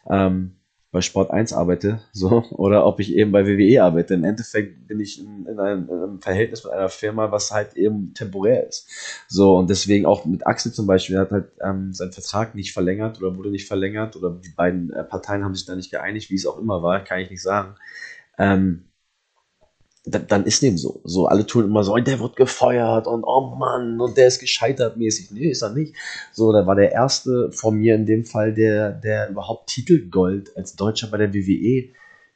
[0.10, 0.56] ähm,
[0.92, 4.16] bei Sport 1 arbeite, so, oder ob ich eben bei WWE arbeite.
[4.16, 7.76] Im Endeffekt bin ich in, in, einem, in, einem, Verhältnis mit einer Firma, was halt
[7.78, 8.90] eben temporär ist.
[9.28, 12.74] So, und deswegen auch mit Axel zum Beispiel, er hat halt ähm, seinen Vertrag nicht
[12.74, 16.30] verlängert oder wurde nicht verlängert oder die beiden äh, Parteien haben sich da nicht geeinigt,
[16.32, 17.76] wie es auch immer war, kann ich nicht sagen.
[18.40, 18.89] Ähm,
[20.12, 21.02] dann, dann ist dem so.
[21.04, 24.98] So, alle tun immer so, der wird gefeuert und oh Mann, und der ist gescheitert
[24.98, 25.32] mäßig.
[25.32, 25.96] Nee, ist er nicht.
[26.34, 30.76] So, da war der erste von mir in dem Fall, der, der überhaupt Titelgold als
[30.76, 31.90] Deutscher bei der WWE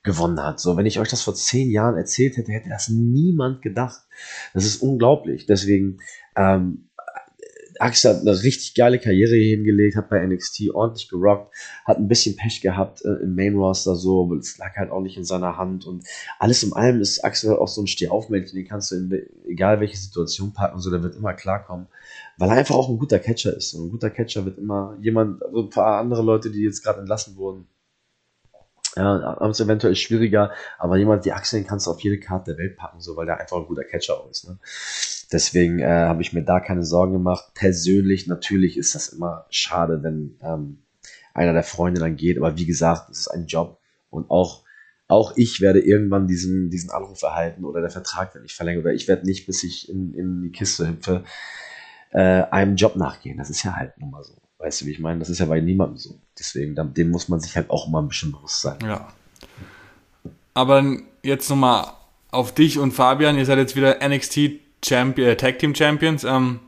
[0.04, 0.60] gewonnen hat.
[0.60, 4.02] So, wenn ich euch das vor zehn Jahren erzählt hätte, hätte das niemand gedacht.
[4.54, 5.46] Das ist unglaublich.
[5.46, 6.00] Deswegen,
[6.36, 6.90] ähm,
[7.80, 11.54] Axel hat eine richtig geile Karriere hier hingelegt, hat bei NXT ordentlich gerockt,
[11.86, 15.02] hat ein bisschen Pech gehabt äh, im Main Roster so, aber es lag halt auch
[15.02, 16.04] nicht in seiner Hand und
[16.40, 19.98] alles in allem ist Axel auch so ein Stehaufmännchen, den kannst du in egal welche
[19.98, 21.88] Situation packen, so, der wird immer klarkommen,
[22.38, 25.44] weil er einfach auch ein guter Catcher ist und ein guter Catcher wird immer jemand,
[25.44, 27.68] also ein paar andere Leute, die jetzt gerade entlassen wurden,
[28.96, 32.60] ja, haben es eventuell schwieriger, aber jemand wie Axel kannst du auf jede Karte der
[32.60, 34.48] Welt packen, so, weil der einfach ein guter Catcher auch ist.
[34.48, 34.60] Ne?
[35.34, 37.54] Deswegen äh, habe ich mir da keine Sorgen gemacht.
[37.56, 40.84] Persönlich natürlich ist das immer schade, wenn ähm,
[41.34, 43.80] einer der Freunde dann geht, aber wie gesagt, es ist ein Job
[44.10, 44.64] und auch
[45.08, 48.94] auch ich werde irgendwann diesen, diesen Anruf erhalten oder der Vertrag wird nicht verlängert oder
[48.94, 51.24] ich werde nicht, bis ich in, in die Kiste hüpfe,
[52.12, 53.38] äh, einem Job nachgehen.
[53.38, 54.34] Das ist ja halt nun mal so.
[54.60, 55.20] Weißt du, wie ich meine?
[55.20, 56.20] Das ist ja bei niemandem so.
[56.40, 58.78] Deswegen, dem muss man sich halt auch immer ein bisschen bewusst sein.
[58.82, 59.10] Ja.
[60.54, 61.86] Aber jetzt nochmal
[62.32, 63.38] auf dich und Fabian.
[63.38, 66.24] Ihr seid jetzt wieder NXT Champion, äh, Tag Team Champions.
[66.24, 66.60] Ähm,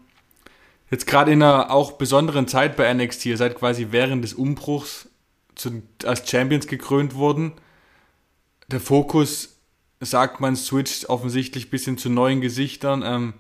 [0.90, 3.28] jetzt gerade in einer auch besonderen Zeit bei NXT.
[3.28, 5.10] Ihr seid quasi während des Umbruchs
[5.56, 7.54] zu, als Champions gekrönt worden.
[8.68, 9.58] Der Fokus,
[10.00, 13.04] sagt man, switcht offensichtlich ein bisschen zu neuen Gesichtern.
[13.06, 13.34] Ähm,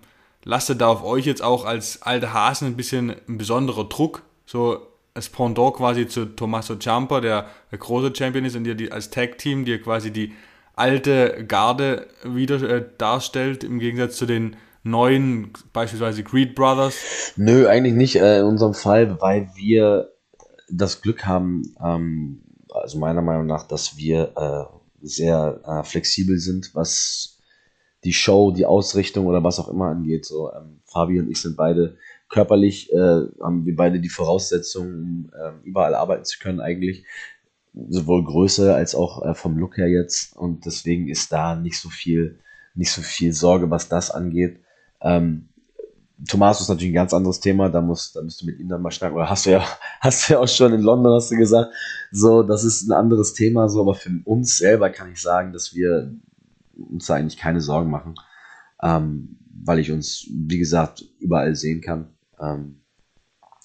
[0.44, 4.24] lastet da auf euch jetzt auch als alte Hasen ein bisschen ein besonderer Druck?
[4.46, 8.92] So als Pendant quasi zu Tommaso Ciampa, der der große Champion ist und ihr die
[8.92, 10.34] als Tag-Team, die quasi die
[10.76, 17.34] alte Garde wieder äh, darstellt, im Gegensatz zu den neuen, beispielsweise Creed Brothers?
[17.36, 20.12] Nö, eigentlich nicht äh, in unserem Fall, weil wir
[20.70, 26.74] das Glück haben, ähm, also meiner Meinung nach, dass wir äh, sehr äh, flexibel sind,
[26.74, 27.40] was
[28.04, 30.26] die Show, die Ausrichtung oder was auch immer angeht.
[30.26, 31.98] So, ähm, Fabi und ich sind beide
[32.30, 37.06] körperlich, äh, haben wir beide die Voraussetzungen, äh, überall arbeiten zu können eigentlich.
[37.90, 40.36] Sowohl Größe als auch äh, vom Look her jetzt.
[40.36, 42.40] Und deswegen ist da nicht so viel,
[42.74, 44.60] nicht so viel Sorge, was das angeht.
[45.02, 45.50] Ähm,
[46.28, 48.82] Thomas ist natürlich ein ganz anderes Thema, da musst, da musst du mit ihm dann
[48.82, 49.18] mal schnacken.
[49.18, 49.66] Oder hast du ja,
[50.00, 51.74] hast du ja auch schon in London, hast du gesagt.
[52.12, 55.76] So, das ist ein anderes Thema, so, aber für uns selber kann ich sagen, dass
[55.76, 56.14] wir
[56.78, 58.16] uns da eigentlich keine Sorgen machen.
[58.82, 62.10] Ähm, weil ich uns, wie gesagt, überall sehen kann.
[62.40, 62.82] Ähm,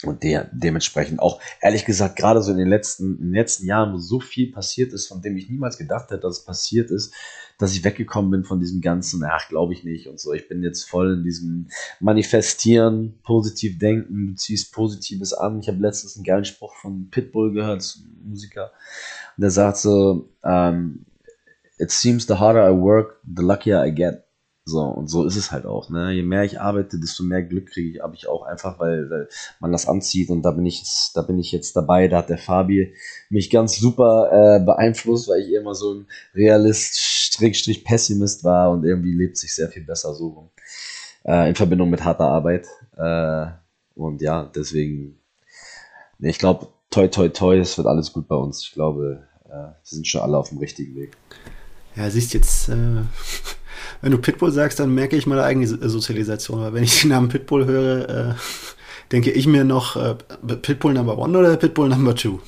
[0.04, 3.92] und der, dementsprechend auch, ehrlich gesagt, gerade so in den letzten, in den letzten Jahren,
[3.92, 7.12] wo so viel passiert ist, von dem ich niemals gedacht hätte, dass es passiert ist,
[7.58, 10.32] dass ich weggekommen bin von diesem ganzen, ach, glaube ich nicht und so.
[10.32, 11.68] Ich bin jetzt voll in diesem
[12.00, 15.60] Manifestieren, positiv denken, du ziehst Positives an.
[15.60, 18.72] Ich habe letztens einen geilen Spruch von Pitbull gehört, Musiker,
[19.36, 21.04] und der sagt so, um,
[21.78, 24.24] it seems the harder I work, the luckier I get.
[24.70, 25.90] So, und so ist es halt auch.
[25.90, 26.12] Ne?
[26.12, 29.28] Je mehr ich arbeite, desto mehr Glück kriege ich, habe ich auch einfach, weil, weil
[29.58, 32.08] man das anzieht und da bin ich jetzt, da bin ich jetzt dabei.
[32.08, 32.94] Da hat der Fabi
[33.28, 38.84] mich ganz super äh, beeinflusst, weil ich immer so ein Realist, Strich, Pessimist war und
[38.84, 40.50] irgendwie lebt sich sehr viel besser so rum.
[41.24, 42.66] Äh, in Verbindung mit harter Arbeit.
[42.96, 43.46] Äh,
[43.94, 45.18] und ja, deswegen,
[46.20, 48.62] ich glaube, toi, toi, toi, es wird alles gut bei uns.
[48.62, 51.16] Ich glaube, äh, wir sind schon alle auf dem richtigen Weg.
[51.96, 53.02] Ja, siehst jetzt, äh,
[54.02, 56.60] wenn du Pitbull sagst, dann merke ich meine eigene Sozialisation.
[56.60, 58.34] Aber wenn ich den Namen Pitbull höre, äh,
[59.12, 60.14] denke ich mir noch äh,
[60.56, 62.40] Pitbull Number One oder Pitbull Number Two?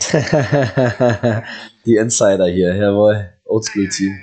[1.86, 3.30] die Insider hier, jawohl.
[3.44, 4.18] Oldschool-Team.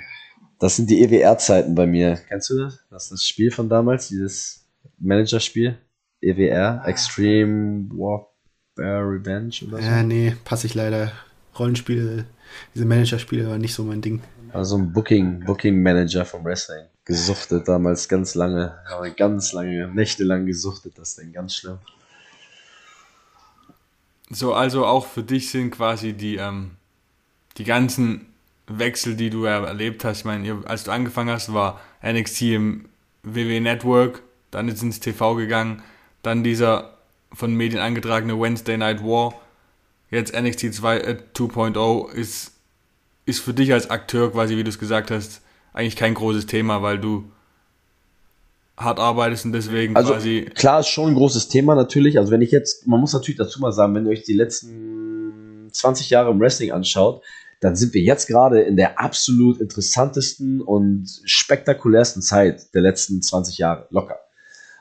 [0.58, 2.18] Das sind die EWR-Zeiten bei mir.
[2.28, 2.84] Kennst du das?
[2.90, 4.66] Das ist das Spiel von damals, dieses
[4.98, 5.78] Manager-Spiel.
[6.20, 9.84] EWR, Extreme Warfare Revenge oder so.
[9.84, 11.12] Ja, nee, passe ich leider.
[11.56, 12.24] Rollenspiele,
[12.74, 14.20] diese Manager-Spiele waren nicht so mein Ding.
[14.52, 16.86] Also ein Booking, Booking Manager vom Wrestling.
[17.04, 21.78] Gesuchtet damals ganz lange, aber ganz lange, nächtelang gesuchtet, das Ding, ganz schlimm.
[24.30, 26.72] So, also auch für dich sind quasi die, ähm,
[27.56, 28.26] die ganzen
[28.66, 30.18] Wechsel, die du erlebt hast.
[30.18, 32.88] Ich meine, als du angefangen hast, war NXT im
[33.22, 35.82] WWE Network, dann ist ins TV gegangen,
[36.22, 36.98] dann dieser
[37.32, 39.34] von Medien angetragene Wednesday Night War,
[40.10, 42.57] jetzt NXT 2.0 äh, ist
[43.28, 46.82] ist für dich als Akteur quasi, wie du es gesagt hast, eigentlich kein großes Thema,
[46.82, 47.30] weil du
[48.76, 50.50] hart arbeitest und deswegen also, quasi.
[50.54, 52.18] Klar, ist schon ein großes Thema natürlich.
[52.18, 55.68] Also wenn ich jetzt, man muss natürlich dazu mal sagen, wenn ihr euch die letzten
[55.70, 57.22] 20 Jahre im Wrestling anschaut,
[57.60, 63.58] dann sind wir jetzt gerade in der absolut interessantesten und spektakulärsten Zeit der letzten 20
[63.58, 63.88] Jahre.
[63.90, 64.20] Locker.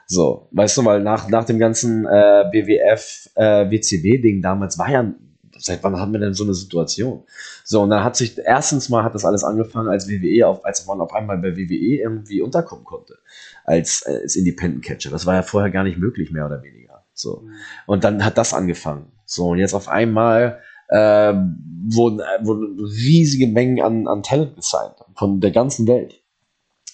[0.05, 5.11] So, weißt du, weil nach, nach dem ganzen äh, BWF, äh, WCW-Ding damals war ja
[5.59, 7.23] seit wann haben wir denn so eine Situation?
[7.63, 10.85] So, und dann hat sich, erstens mal hat das alles angefangen, als WWE, auf, als
[10.85, 13.17] man auf einmal bei WWE irgendwie unterkommen konnte,
[13.65, 15.09] als, als Independent Catcher.
[15.09, 17.03] Das war ja vorher gar nicht möglich, mehr oder weniger.
[17.13, 17.41] So.
[17.41, 17.51] Mhm.
[17.85, 19.11] Und dann hat das angefangen.
[19.25, 24.95] So, und jetzt auf einmal äh, wurden, äh, wurden riesige Mengen an, an Talent gesigned
[25.15, 26.21] von der ganzen Welt.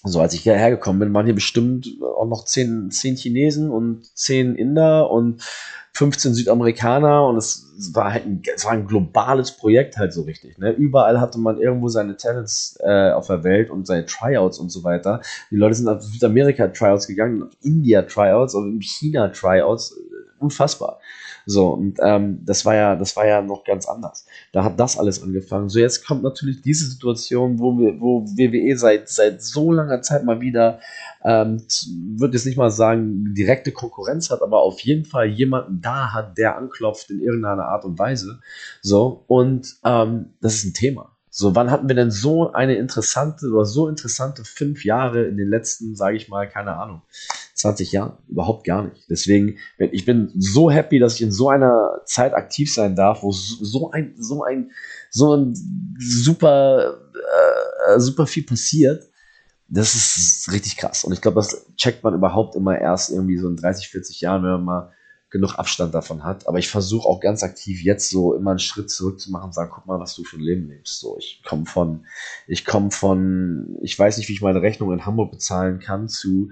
[0.06, 4.06] So, als ich hierher gekommen bin, waren hier bestimmt auch noch zehn, zehn Chinesen und
[4.18, 5.42] zehn Inder und
[5.96, 10.58] 15 Südamerikaner und es war halt ein, es war ein globales Projekt halt so richtig.
[10.58, 10.72] Ne?
[10.72, 14.84] Überall hatte man irgendwo seine Talents äh, auf der Welt und seine Tryouts und so
[14.84, 15.22] weiter.
[15.52, 19.96] Die Leute sind auf Südamerika Tryouts gegangen, auf India Tryouts, auf China Tryouts.
[20.40, 21.00] Unfassbar.
[21.46, 24.26] So, und ähm, das war ja, das war ja noch ganz anders.
[24.52, 25.70] Da hat das alles angefangen.
[25.70, 30.24] So, jetzt kommt natürlich diese Situation, wo wir, wo WWE seit, seit so langer Zeit
[30.24, 30.80] mal wieder,
[31.24, 31.62] ähm,
[32.18, 36.38] würde jetzt nicht mal sagen, direkte Konkurrenz hat, aber auf jeden Fall jemanden da hat,
[36.38, 38.40] der anklopft in irgendeiner Art und Weise.
[38.82, 41.14] So, und ähm, das ist ein Thema.
[41.36, 45.50] So, wann hatten wir denn so eine interessante oder so interessante fünf Jahre in den
[45.50, 47.02] letzten, sage ich mal, keine Ahnung,
[47.56, 48.18] 20 Jahren?
[48.28, 49.10] Überhaupt gar nicht.
[49.10, 53.32] Deswegen, ich bin so happy, dass ich in so einer Zeit aktiv sein darf, wo
[53.32, 54.70] so ein, so ein,
[55.10, 55.56] so ein
[55.98, 57.00] super,
[57.88, 59.10] äh, super viel passiert.
[59.74, 61.04] Das ist richtig krass.
[61.04, 64.44] Und ich glaube, das checkt man überhaupt immer erst irgendwie so in 30, 40 Jahren,
[64.44, 64.92] wenn man mal
[65.32, 66.48] genug Abstand davon hat.
[66.48, 69.56] Aber ich versuche auch ganz aktiv jetzt so immer einen Schritt zurück zu machen und
[69.56, 71.00] sagen, guck mal, was du für ein Leben lebst.
[71.00, 72.06] So, ich komme von,
[72.46, 76.52] ich komme von, ich weiß nicht, wie ich meine Rechnung in Hamburg bezahlen kann, zu,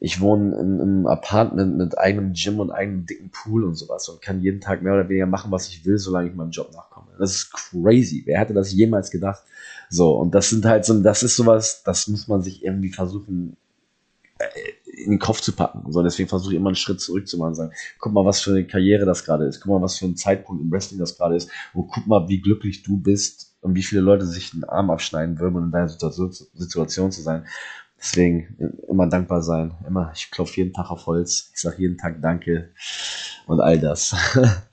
[0.00, 4.20] ich wohne in einem Apartment mit eigenem Gym und eigenem dicken Pool und sowas und
[4.20, 6.91] kann jeden Tag mehr oder weniger machen, was ich will, solange ich meinem Job nachkomme.
[7.18, 8.22] Das ist crazy.
[8.26, 9.42] Wer hätte das jemals gedacht?
[9.88, 13.56] So, und das sind halt so, das ist sowas, das muss man sich irgendwie versuchen,
[14.38, 15.90] äh, in den Kopf zu packen.
[15.90, 18.50] So, deswegen versuche ich immer einen Schritt zurück zu machen sagen, guck mal, was für
[18.50, 21.36] eine Karriere das gerade ist, guck mal, was für ein Zeitpunkt im Wrestling das gerade
[21.36, 24.90] ist und guck mal, wie glücklich du bist und wie viele Leute sich den Arm
[24.90, 27.46] abschneiden würden, um in deiner Situation, Situation zu sein.
[27.98, 29.74] Deswegen immer dankbar sein.
[29.86, 31.50] Immer, ich klopfe jeden Tag auf Holz.
[31.54, 32.70] Ich sage jeden Tag Danke
[33.46, 34.14] und all das.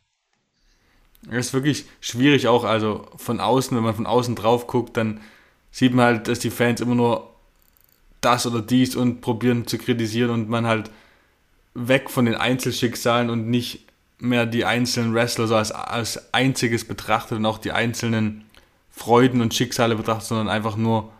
[1.24, 5.20] Das ist wirklich schwierig auch, also von außen, wenn man von außen drauf guckt, dann
[5.72, 7.30] sieht man halt, dass die Fans immer nur
[8.22, 10.92] das oder dies und probieren zu kritisieren und man halt
[11.74, 13.86] weg von den Einzelschicksalen und nicht
[14.18, 18.46] mehr die einzelnen Wrestler so als, als einziges betrachtet und auch die einzelnen
[18.92, 21.12] Freuden und Schicksale betrachtet, sondern einfach nur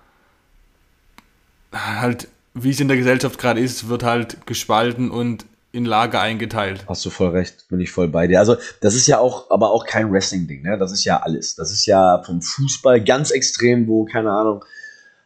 [1.74, 6.86] halt, wie es in der Gesellschaft gerade ist, wird halt gespalten und in Lager eingeteilt.
[6.88, 8.40] Hast du voll recht, bin ich voll bei dir.
[8.40, 10.78] Also, das ist ja auch, aber auch kein Wrestling-Ding, ne?
[10.78, 11.56] Das ist ja alles.
[11.56, 14.64] Das ist ja vom Fußball ganz extrem, wo, keine Ahnung,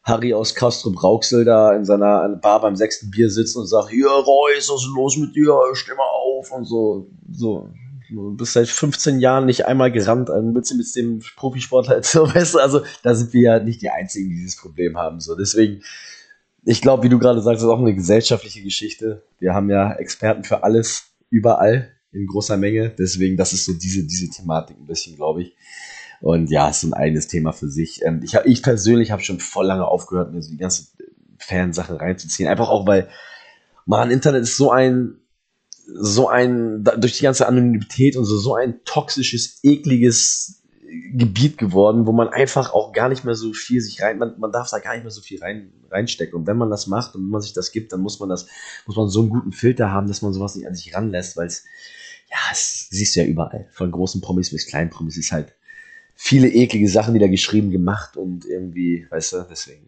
[0.04, 4.08] Harry aus Castro Brauxel da in seiner Bar beim sechsten Bier sitzt und sagt, hier,
[4.08, 5.58] Reus, was ist los mit dir?
[5.74, 7.08] Steh mal auf und so.
[7.32, 7.70] So.
[8.10, 12.58] Du bist seit 15 Jahren nicht einmal gerannt, ein bisschen mit dem Profisportler, so, weißt
[12.58, 15.20] also da sind wir ja nicht die Einzigen, die dieses Problem haben.
[15.20, 15.82] So, deswegen,
[16.66, 19.24] ich glaube, wie du gerade sagst, ist auch eine gesellschaftliche Geschichte.
[19.40, 22.90] Wir haben ja Experten für alles, überall, in großer Menge.
[22.90, 25.56] Deswegen, das ist so diese, diese Thematik ein bisschen, glaube ich.
[26.22, 28.02] Und ja, ist so ein eigenes Thema für sich.
[28.06, 30.88] Ähm, ich, ich persönlich habe schon voll lange aufgehört, mir so die ganzen
[31.38, 32.48] Fansachen reinzuziehen.
[32.48, 33.10] Einfach auch, weil,
[33.86, 35.18] man, Internet ist so ein,
[35.86, 40.63] so ein, durch die ganze Anonymität und so, so ein toxisches, ekliges
[41.14, 44.52] Gebiet geworden, wo man einfach auch gar nicht mehr so viel sich rein, man, man
[44.52, 46.36] darf da gar nicht mehr so viel rein, reinstecken.
[46.36, 48.48] Und wenn man das macht und wenn man sich das gibt, dann muss man das,
[48.86, 51.48] muss man so einen guten Filter haben, dass man sowas nicht an sich ranlässt, weil
[51.48, 51.64] es,
[52.30, 53.68] ja, es siehst du ja überall.
[53.72, 55.54] Von großen Promis bis kleinen Promis ist halt
[56.16, 59.88] viele eklige Sachen, die da geschrieben, gemacht und irgendwie, weißt du, deswegen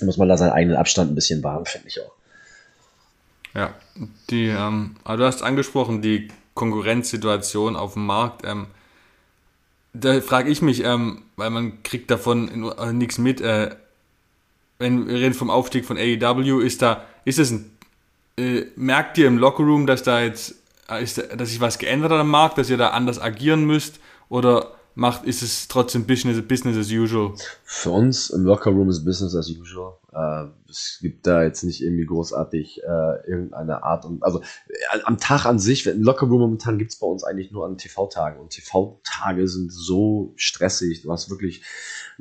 [0.00, 2.12] muss man da seinen eigenen Abstand ein bisschen wahren, finde ich auch.
[3.54, 3.74] Ja,
[4.30, 8.44] die, ähm, also du hast angesprochen, die Konkurrenzsituation auf dem Markt.
[8.44, 8.66] Ähm,
[9.94, 13.74] da frage ich mich, ähm, weil man kriegt davon äh, nichts mit, äh,
[14.78, 17.70] wenn wir reden vom Aufstieg von AEW, ist da, ist es ein,
[18.36, 20.56] äh, merkt ihr im Lockerroom, dass da jetzt,
[20.90, 24.00] äh, ist, dass sich was geändert hat am Markt, dass ihr da anders agieren müsst?
[24.28, 27.34] Oder macht, ist es trotzdem Business, Business as usual?
[27.64, 29.94] Für uns im Lockerroom ist Business as usual.
[30.12, 35.18] Äh, es gibt da jetzt nicht irgendwie großartig äh, irgendeine Art und also äh, am
[35.18, 38.50] Tag an sich, im Lockerroom momentan gibt es bei uns eigentlich nur an TV-Tagen und
[38.50, 41.02] TV-Tage sind so stressig.
[41.02, 41.62] Du hast wirklich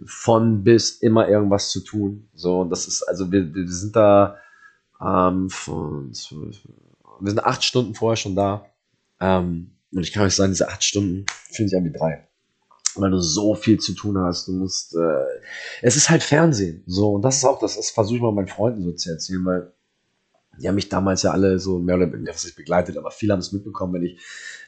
[0.05, 2.29] von bis immer irgendwas zu tun.
[2.33, 4.37] So, das ist, also wir, wir sind da
[4.99, 8.65] ähm, von, wir sind acht Stunden vorher schon da.
[9.19, 12.27] Ähm, und ich kann euch sagen, diese acht Stunden fühlen sich an wie drei
[12.95, 14.47] weil du so viel zu tun hast.
[14.47, 15.25] Du musst, äh,
[15.81, 16.83] es ist halt Fernsehen.
[16.87, 19.45] So, und das ist auch, das, das versuche ich mal meinen Freunden so zu erzählen,
[19.45, 19.73] weil
[20.59, 23.39] die haben mich damals ja alle so mehr oder weniger was begleitet, aber viele haben
[23.39, 24.21] es mitbekommen, wenn ich,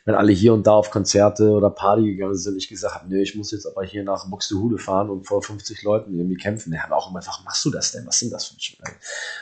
[0.05, 3.21] wenn alle hier und da auf Konzerte oder Party gegangen sind, ich gesagt habe, nee,
[3.21, 6.71] ich muss jetzt aber hier nach Buxtehude fahren und vor 50 Leuten irgendwie kämpfen.
[6.71, 8.05] Die haben auch immer gefragt, machst du das denn?
[8.07, 8.85] Was sind das für ein Spiel?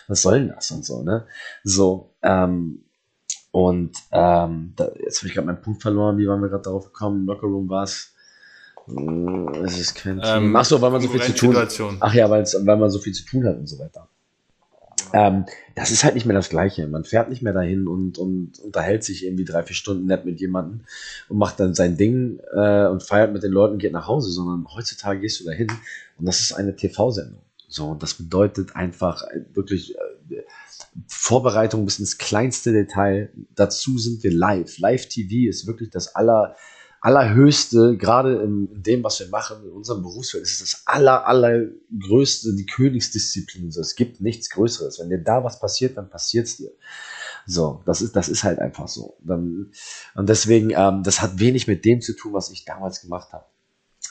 [0.08, 1.26] Was soll denn das und so, ne?
[1.64, 2.84] So, ähm,
[3.52, 6.86] und ähm, da, jetzt habe ich gerade meinen Punkt verloren, wie waren wir gerade darauf
[6.86, 7.26] gekommen?
[7.26, 8.13] Lockerroom war es
[9.66, 11.80] es ist kein ähm, Ach so, weil man so viel zu tun hat.
[12.00, 14.10] Ach ja, weil, man so viel zu tun hat und so weiter.
[15.14, 16.88] Ähm, das ist halt nicht mehr das Gleiche.
[16.88, 20.40] Man fährt nicht mehr dahin und, und unterhält sich irgendwie drei, vier Stunden nett mit
[20.40, 20.82] jemandem
[21.30, 24.32] und macht dann sein Ding äh, und feiert mit den Leuten und geht nach Hause,
[24.32, 25.68] sondern heutzutage gehst du dahin
[26.18, 27.42] und das ist eine TV-Sendung.
[27.68, 30.44] So, und das bedeutet einfach äh, wirklich äh,
[31.08, 33.32] Vorbereitung bis ins kleinste Detail.
[33.56, 34.78] Dazu sind wir live.
[34.78, 36.56] Live-TV ist wirklich das aller,
[37.04, 42.66] allerhöchste, gerade in, dem, was wir machen, in unserem Berufsfeld, ist das aller, allergrößte, die
[42.66, 43.68] Königsdisziplin.
[43.68, 45.00] Es gibt nichts Größeres.
[45.00, 46.72] Wenn dir da was passiert, dann passiert es dir.
[47.46, 49.18] So, das ist, das ist halt einfach so.
[49.20, 49.74] Dann,
[50.16, 53.46] und deswegen, ähm, das hat wenig mit dem zu tun, was ich damals gemacht habe.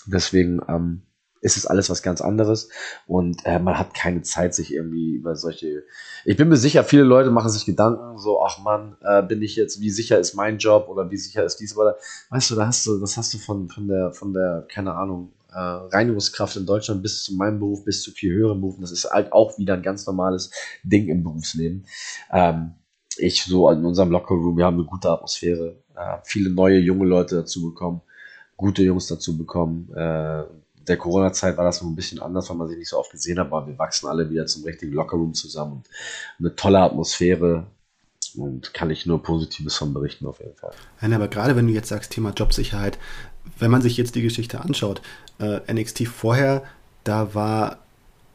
[0.05, 1.01] Deswegen, ähm,
[1.43, 2.69] ist es alles was ganz anderes
[3.07, 5.83] und äh, man hat keine Zeit, sich irgendwie über solche.
[6.25, 9.57] Ich bin mir sicher, viele Leute machen sich Gedanken, so, ach man, äh, bin ich
[9.57, 11.97] jetzt, wie sicher ist mein Job oder wie sicher ist dies oder
[12.31, 15.33] weißt du, da hast du, das hast du von, von der, von der, keine Ahnung,
[15.53, 18.81] äh, Reinigungskraft in Deutschland bis zu meinem Beruf, bis zu viel höheren Berufen.
[18.81, 20.51] Das ist halt auch wieder ein ganz normales
[20.85, 21.85] Ding im Berufsleben.
[22.33, 22.75] Ähm,
[23.19, 27.35] ich so in unserem Lockerroom, wir haben eine gute Atmosphäre, äh, viele neue junge Leute
[27.37, 28.01] dazu bekommen,
[28.57, 29.93] gute Jungs dazu bekommen.
[29.95, 30.45] Äh,
[30.89, 33.39] der Corona-Zeit war das noch ein bisschen anders, weil man sich nicht so oft gesehen
[33.39, 35.83] hat, aber wir wachsen alle wieder zum richtigen Lockerroom zusammen
[36.39, 37.67] eine tolle Atmosphäre
[38.37, 40.73] und kann ich nur Positives von berichten auf jeden Fall.
[41.01, 42.99] Nein, aber gerade wenn du jetzt sagst, Thema Jobsicherheit,
[43.59, 45.03] wenn man sich jetzt die Geschichte anschaut,
[45.39, 46.63] äh, NXT vorher,
[47.05, 47.79] da war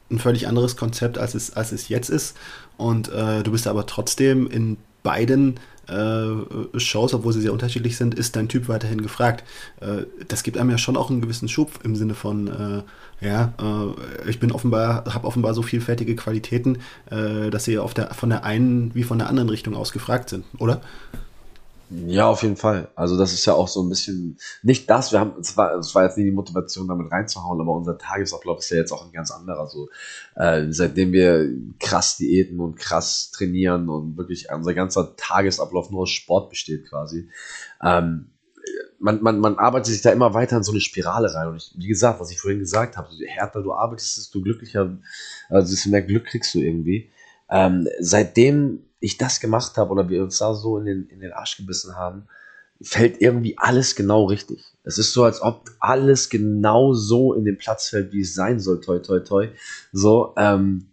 [0.09, 2.37] ein völlig anderes Konzept, als es, als es jetzt ist.
[2.77, 8.15] Und äh, du bist aber trotzdem in beiden äh, Shows, obwohl sie sehr unterschiedlich sind,
[8.15, 9.43] ist dein Typ weiterhin gefragt.
[9.79, 13.53] Äh, das gibt einem ja schon auch einen gewissen Schub im Sinne von, äh, ja,
[13.59, 16.79] äh, ich bin offenbar, habe offenbar so vielfältige Qualitäten,
[17.09, 20.29] äh, dass sie auf der, von der einen wie von der anderen Richtung aus gefragt
[20.29, 20.81] sind, oder?
[21.89, 22.89] Ja, auf jeden Fall.
[22.95, 25.13] Also das ist ja auch so ein bisschen nicht das.
[25.13, 28.59] Wir haben, es war, es war jetzt nie die Motivation, damit reinzuhauen, aber unser Tagesablauf
[28.59, 29.67] ist ja jetzt auch ein ganz anderer.
[29.67, 29.87] So
[30.35, 36.09] äh, seitdem wir krass diäten und krass trainieren und wirklich unser ganzer Tagesablauf nur aus
[36.09, 37.29] Sport besteht quasi.
[37.81, 38.31] Ähm,
[38.99, 41.47] man, man, man arbeitet sich da immer weiter in so eine Spirale rein.
[41.47, 44.97] Und ich, wie gesagt, was ich vorhin gesagt habe, je härter du arbeitest, desto glücklicher,
[45.49, 47.11] also desto mehr Glück kriegst du irgendwie.
[47.49, 51.31] Ähm, seitdem ich das gemacht habe oder wir uns da so in den, in den
[51.31, 52.27] Arsch gebissen haben,
[52.81, 54.63] fällt irgendwie alles genau richtig.
[54.83, 58.59] Es ist so, als ob alles genau so in den Platz fällt, wie es sein
[58.59, 59.49] soll, toi, toi, toi.
[59.91, 60.87] So, ähm,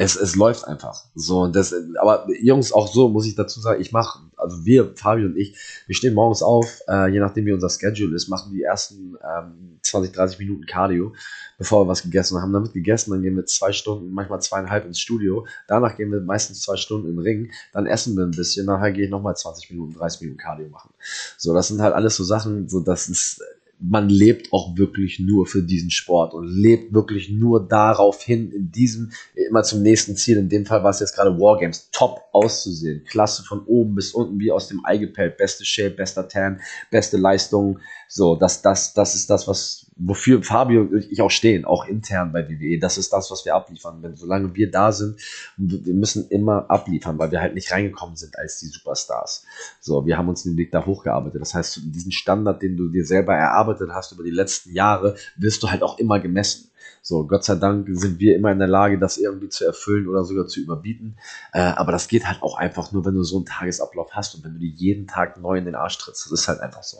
[0.00, 1.04] es, es läuft einfach.
[1.16, 5.26] So, das, aber Jungs, auch so muss ich dazu sagen, ich mache, also wir, Fabio
[5.26, 8.62] und ich, wir stehen morgens auf, äh, je nachdem wie unser Schedule ist, machen die
[8.62, 11.12] ersten ähm, 20, 30 Minuten Cardio,
[11.58, 12.52] bevor wir was gegessen haben.
[12.52, 15.46] Damit gegessen, dann gehen wir zwei Stunden, manchmal zweieinhalb ins Studio.
[15.66, 17.50] Danach gehen wir meistens zwei Stunden in den Ring.
[17.72, 18.66] Dann essen wir ein bisschen.
[18.66, 20.90] Nachher gehe ich nochmal 20 Minuten, 30 Minuten Cardio machen.
[21.36, 23.42] So, das sind halt alles so Sachen, so das ist
[23.80, 28.72] man lebt auch wirklich nur für diesen Sport und lebt wirklich nur darauf hin, in
[28.72, 30.38] diesem, immer zum nächsten Ziel.
[30.38, 33.04] In dem Fall war es jetzt gerade Wargames, top auszusehen.
[33.04, 35.36] Klasse von oben bis unten, wie aus dem Ei gepellt.
[35.36, 36.60] Beste Shape, bester Tan,
[36.90, 37.78] beste Leistung.
[38.08, 42.32] So, das, das, das ist das, was, wofür Fabio und ich auch stehen, auch intern
[42.32, 42.78] bei WWE.
[42.78, 43.98] Das ist das, was wir abliefern.
[44.00, 45.20] Wenn, solange wir da sind,
[45.56, 49.44] wir müssen immer abliefern, weil wir halt nicht reingekommen sind als die Superstars.
[49.80, 51.40] So, wir haben uns den Weg da hochgearbeitet.
[51.40, 55.62] Das heißt, diesen Standard, den du dir selber erarbeitet hast über die letzten Jahre, wirst
[55.62, 56.70] du halt auch immer gemessen.
[57.02, 60.24] So, Gott sei Dank sind wir immer in der Lage, das irgendwie zu erfüllen oder
[60.24, 61.16] sogar zu überbieten.
[61.52, 64.44] Äh, aber das geht halt auch einfach nur, wenn du so einen Tagesablauf hast und
[64.44, 66.26] wenn du dir jeden Tag neu in den Arsch trittst.
[66.26, 66.98] Das ist halt einfach so.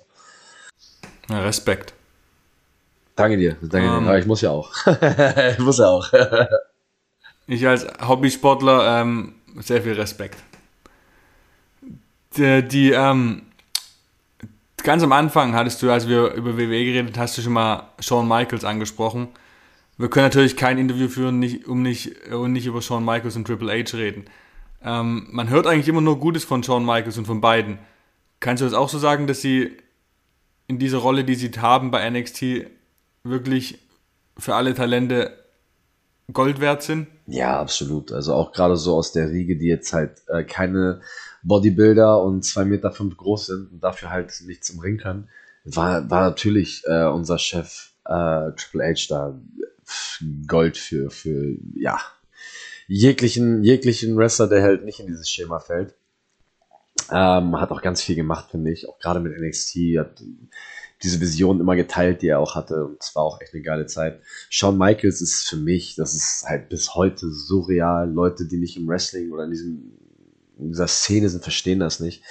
[1.31, 1.93] Respekt.
[3.19, 3.99] Danke dir, danke um, dir.
[3.99, 4.09] Ähm.
[4.09, 4.71] Aber ich muss ja auch.
[5.53, 6.09] ich muss ja auch.
[7.49, 10.39] ich als Hobbysportler ähm, sehr viel Respekt.
[12.37, 13.43] Die, die ähm,
[14.85, 18.29] ganz am Anfang hattest du, als wir über WWE geredet, hast du schon mal Shawn
[18.29, 19.29] Michaels angesprochen.
[19.97, 23.47] Wir können natürlich kein Interview führen, nicht, um nicht, und nicht über Shawn Michaels und
[23.47, 24.27] Triple H reden.
[24.85, 27.81] Ähm, man hört eigentlich immer nur Gutes von Shawn Michaels und von beiden.
[28.39, 29.77] Kannst du das auch so sagen, dass sie
[30.69, 32.69] in dieser Rolle, die sie haben bei NXT,
[33.29, 33.79] wirklich
[34.37, 35.33] für alle Talente
[36.33, 37.09] Gold wert sind?
[37.27, 38.13] Ja, absolut.
[38.13, 41.01] Also auch gerade so aus der Riege, die jetzt halt äh, keine
[41.43, 45.29] Bodybuilder und 2,5 Meter fünf groß sind und dafür halt nichts im Ring können,
[45.65, 49.39] war, war natürlich äh, unser Chef äh, Triple H da
[50.47, 51.99] Gold für, für ja,
[52.87, 55.95] jeglichen, jeglichen Wrestler, der halt nicht in dieses Schema fällt.
[57.11, 58.89] Ähm, hat auch ganz viel gemacht, finde ich.
[58.89, 60.23] Auch gerade mit NXT hat
[61.03, 62.85] diese Vision immer geteilt, die er auch hatte.
[62.85, 64.21] Und es war auch echt eine geile Zeit.
[64.51, 68.11] Shawn Michaels ist für mich, das ist halt bis heute surreal.
[68.11, 69.93] Leute, die nicht im Wrestling oder in, diesem,
[70.59, 72.23] in dieser Szene sind, verstehen das nicht.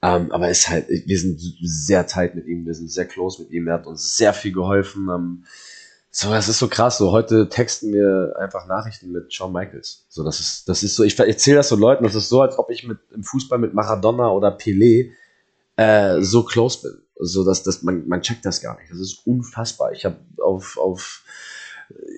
[0.00, 3.50] Ähm, aber ist halt, wir sind sehr tight mit ihm, wir sind sehr close mit
[3.50, 3.68] ihm.
[3.68, 5.08] Er hat uns sehr viel geholfen.
[5.08, 5.44] Ähm,
[6.10, 6.98] so, das ist so krass.
[6.98, 10.04] So, heute texten wir einfach Nachrichten mit Shawn Michaels.
[10.08, 12.58] So, das ist, das ist so, ich erzähle das so Leuten, das ist so, als
[12.58, 15.12] ob ich mit im Fußball mit Maradona oder Pelé
[15.76, 17.01] äh, so close bin.
[17.24, 18.90] So, dass, dass man, man checkt das gar nicht.
[18.90, 19.92] Das ist unfassbar.
[19.92, 21.22] Ich habe auf, auf,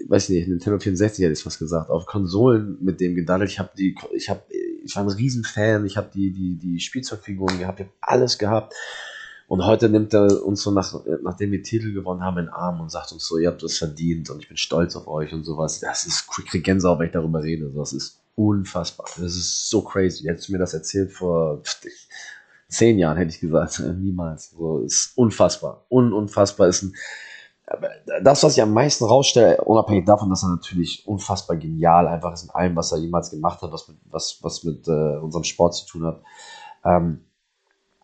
[0.09, 3.51] weiß nicht, Nintendo 64 hätte ich was gesagt, auf Konsolen mit dem gedaddelt.
[3.51, 5.85] Ich habe die, ich habe, ich war ein Riesenfan.
[5.85, 7.81] Ich habe die, die, die Spielzeugfiguren gehabt.
[7.81, 8.75] Ich habe alles gehabt.
[9.47, 12.81] Und heute nimmt er uns so, nach, nachdem wir Titel gewonnen haben, in den Arm
[12.81, 15.45] und sagt uns so, ihr habt das verdient und ich bin stolz auf euch und
[15.45, 15.81] sowas.
[15.81, 17.71] Das ist, ich krieg Gänsehaut, wenn ich darüber rede.
[17.75, 19.07] Das ist unfassbar.
[19.17, 20.25] Das ist so crazy.
[20.25, 21.63] Hättest du mir das erzählt vor
[22.69, 23.81] zehn Jahren, hätte ich gesagt.
[23.99, 24.51] Niemals.
[24.51, 25.85] So, ist unfassbar.
[25.89, 26.95] Un unfassbar ist ein,
[28.23, 32.45] das, was ich am meisten rausstelle, unabhängig davon, dass er natürlich unfassbar genial einfach ist
[32.45, 35.75] in allem, was er jemals gemacht hat, was mit, was, was mit äh, unserem Sport
[35.75, 36.23] zu tun hat,
[36.85, 37.25] ähm,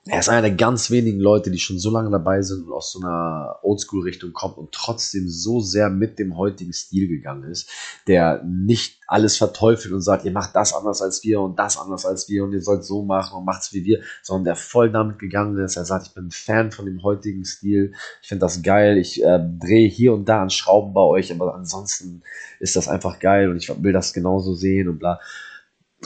[0.06, 2.92] er ist einer der ganz wenigen Leute, die schon so lange dabei sind und aus
[2.92, 7.68] so einer Oldschool-Richtung kommt und trotzdem so sehr mit dem heutigen Stil gegangen ist,
[8.06, 12.06] der nicht alles verteufelt und sagt, ihr macht das anders als wir und das anders
[12.06, 15.18] als wir und ihr sollt so machen und macht's wie wir, sondern der voll damit
[15.18, 15.76] gegangen ist.
[15.76, 17.92] Er sagt, ich bin Fan von dem heutigen Stil,
[18.22, 21.54] ich finde das geil, ich äh, drehe hier und da an Schrauben bei euch, aber
[21.54, 22.22] ansonsten
[22.58, 25.20] ist das einfach geil und ich will das genauso sehen und bla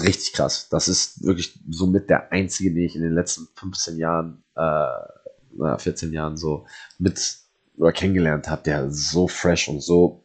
[0.00, 0.68] richtig krass.
[0.68, 6.12] Das ist wirklich somit der einzige, den ich in den letzten 15 Jahren, äh, 14
[6.12, 6.66] Jahren so
[6.98, 7.38] mit
[7.76, 10.24] oder kennengelernt habe, der so fresh und so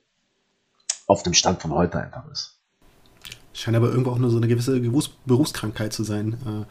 [1.07, 2.55] auf dem Stand von heute einfach ist.
[3.53, 4.79] Scheint aber irgendwo auch nur so eine gewisse
[5.25, 6.65] Berufskrankheit zu sein.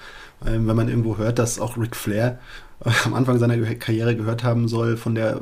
[0.45, 2.39] Äh, wenn man irgendwo hört, dass auch Ric Flair
[2.85, 5.41] äh, am Anfang seiner Karriere gehört haben soll von der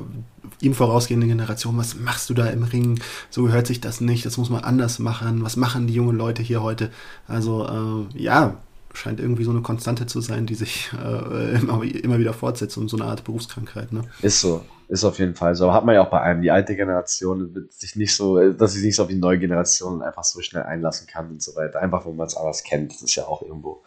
[0.61, 3.01] ihm vorausgehenden Generation, was machst du da im Ring?
[3.31, 5.43] So gehört sich das nicht, das muss man anders machen.
[5.43, 6.91] Was machen die jungen Leute hier heute?
[7.27, 7.67] Also
[8.15, 8.57] äh, ja,
[8.97, 12.89] scheint irgendwie so eine Konstante zu sein, die sich äh, immer, immer, wieder fortsetzt und
[12.89, 13.93] so eine Art Berufskrankheit.
[13.93, 14.03] Ne?
[14.23, 15.73] Ist so, ist auf jeden Fall so.
[15.73, 16.43] Hat man ja auch bei einem.
[16.43, 20.03] Die alte Generation wird sich nicht so, dass sie sich so auf die neue Generation
[20.03, 21.81] einfach so schnell einlassen kann und so weiter.
[21.81, 22.93] Einfach, wenn man es anders kennt.
[22.93, 23.83] Das ist ja auch irgendwo,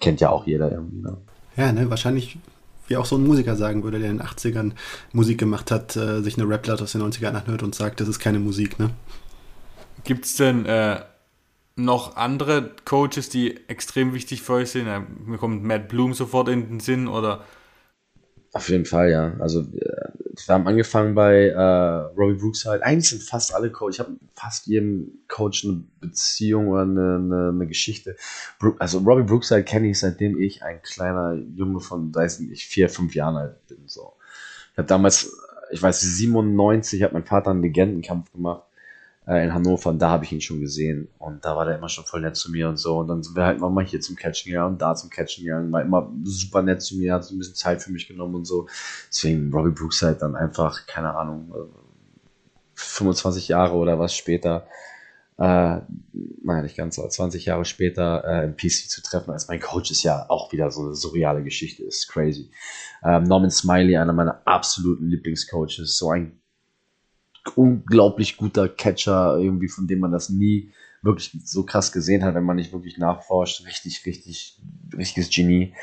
[0.00, 1.02] kennt ja auch jeder irgendwie.
[1.02, 1.16] Ne?
[1.56, 2.38] Ja, ne, wahrscheinlich
[2.88, 4.72] wie auch so ein Musiker sagen würde, der in den 80ern
[5.12, 8.18] Musik gemacht hat, äh, sich eine Rap-Platte aus den 90ern anhört und sagt, das ist
[8.18, 8.90] keine Musik, ne?
[10.04, 11.00] Gibt es denn äh,
[11.74, 14.86] noch andere Coaches, die extrem wichtig für euch sind?
[15.26, 17.44] Mir kommt Matt Bloom sofort in den Sinn oder
[18.56, 19.34] auf jeden Fall, ja.
[19.38, 20.08] Also äh,
[20.46, 22.82] wir haben angefangen bei äh, Robbie Brookside.
[22.84, 23.96] Eigentlich sind fast alle Coach.
[23.96, 28.16] Ich habe fast jedem Coach eine Beziehung oder eine, eine, eine Geschichte.
[28.78, 33.14] also Robbie Brookside kenne ich seitdem ich ein kleiner Junge von, weiß nicht, vier, fünf
[33.14, 33.78] Jahren alt bin.
[33.86, 34.14] So.
[34.72, 35.36] Ich habe damals,
[35.70, 38.62] ich weiß, 97 hat mein Vater einen Legendenkampf gemacht
[39.26, 41.88] äh, in Hannover und da habe ich ihn schon gesehen und da war der immer
[41.88, 44.16] schon voll nett zu mir und so und dann sind wir halt mal hier zum
[44.16, 47.34] Catchen gegangen und da zum Catchen gegangen, war immer super nett zu mir, hat so
[47.34, 48.68] ein bisschen Zeit für mich genommen und so.
[49.08, 51.52] Deswegen Robbie Brooks halt dann einfach, keine Ahnung,
[52.74, 54.66] 25 Jahre oder was später,
[55.38, 55.80] äh,
[56.42, 59.90] nein, nicht ganz, aber 20 Jahre später äh, im PC zu treffen als mein Coach
[59.90, 62.50] ist ja auch wieder so eine surreale Geschichte, ist crazy.
[63.02, 66.40] Ähm, Norman Smiley, einer meiner absoluten Lieblingscoaches, so ein
[67.54, 70.72] unglaublich guter Catcher, irgendwie, von dem man das nie
[71.02, 73.64] wirklich so krass gesehen hat, wenn man nicht wirklich nachforscht.
[73.66, 74.60] Richtig, richtig,
[74.96, 75.74] richtiges Genie.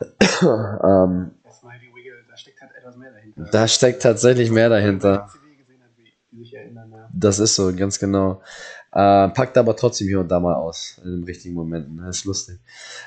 [0.42, 1.32] ähm,
[2.30, 3.48] da steckt halt etwas mehr dahinter.
[3.50, 5.28] Da steckt tatsächlich mehr dahinter.
[7.14, 8.42] Das ist so, ganz genau.
[8.94, 11.96] Äh, packt aber trotzdem hier und da mal aus, in den richtigen Momenten.
[11.96, 12.58] Das ist lustig.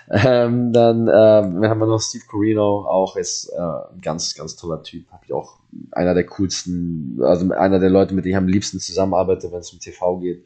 [0.09, 4.81] Ähm, dann äh, haben wir noch Steve Corino, auch ist äh, ein ganz, ganz toller
[4.81, 5.11] Typ.
[5.11, 5.59] Habe ich auch
[5.91, 9.73] einer der coolsten, also einer der Leute, mit denen ich am liebsten zusammenarbeite, wenn es
[9.73, 10.43] um TV geht.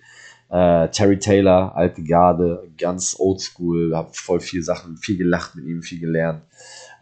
[0.50, 5.84] Äh, Terry Taylor, alte Garde, ganz oldschool, habe voll viel Sachen, viel gelacht mit ihm,
[5.84, 6.42] viel gelernt.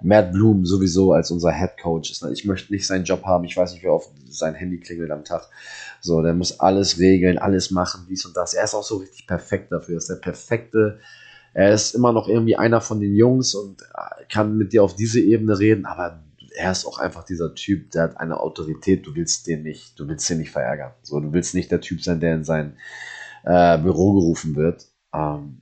[0.01, 2.23] Matt Bloom sowieso als unser Head Coach ist.
[2.31, 5.23] Ich möchte nicht seinen Job haben, ich weiß nicht, wie oft sein Handy klingelt am
[5.23, 5.49] Tag.
[6.01, 8.53] So, der muss alles regeln, alles machen, dies und das.
[8.53, 9.95] Er ist auch so richtig perfekt dafür.
[9.95, 10.99] Er ist der perfekte.
[11.53, 13.81] Er ist immer noch irgendwie einer von den Jungs und
[14.31, 16.23] kann mit dir auf diese Ebene reden, aber
[16.55, 20.07] er ist auch einfach dieser Typ, der hat eine Autorität, du willst den nicht, du
[20.07, 20.91] willst den nicht verärgern.
[21.01, 22.77] So, du willst nicht der Typ sein, der in sein
[23.43, 24.87] äh, Büro gerufen wird.
[25.13, 25.59] Ähm,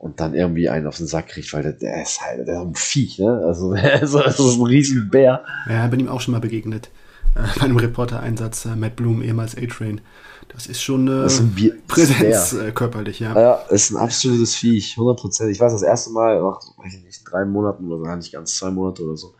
[0.00, 2.66] und dann irgendwie einen auf den Sack kriegt, weil der, der ist halt der ist
[2.66, 3.42] ein Viech, ne?
[3.44, 5.44] Also der ist, das ist ein Riesenbär.
[5.68, 6.90] Ja, bin ihm auch schon mal begegnet.
[7.34, 10.00] Äh, bei einem Reporter-Einsatz, äh, Matt Bloom, ehemals A-Train.
[10.48, 13.38] Das ist schon eine das ist ein Präsenz äh, körperlich, ja.
[13.38, 15.48] Ja, ist ein absolutes Viech, 100%.
[15.48, 18.32] Ich weiß, das erste Mal, nach, weiß ich nicht, drei Monaten oder so, gar nicht
[18.32, 19.34] ganz, zwei Monate oder so,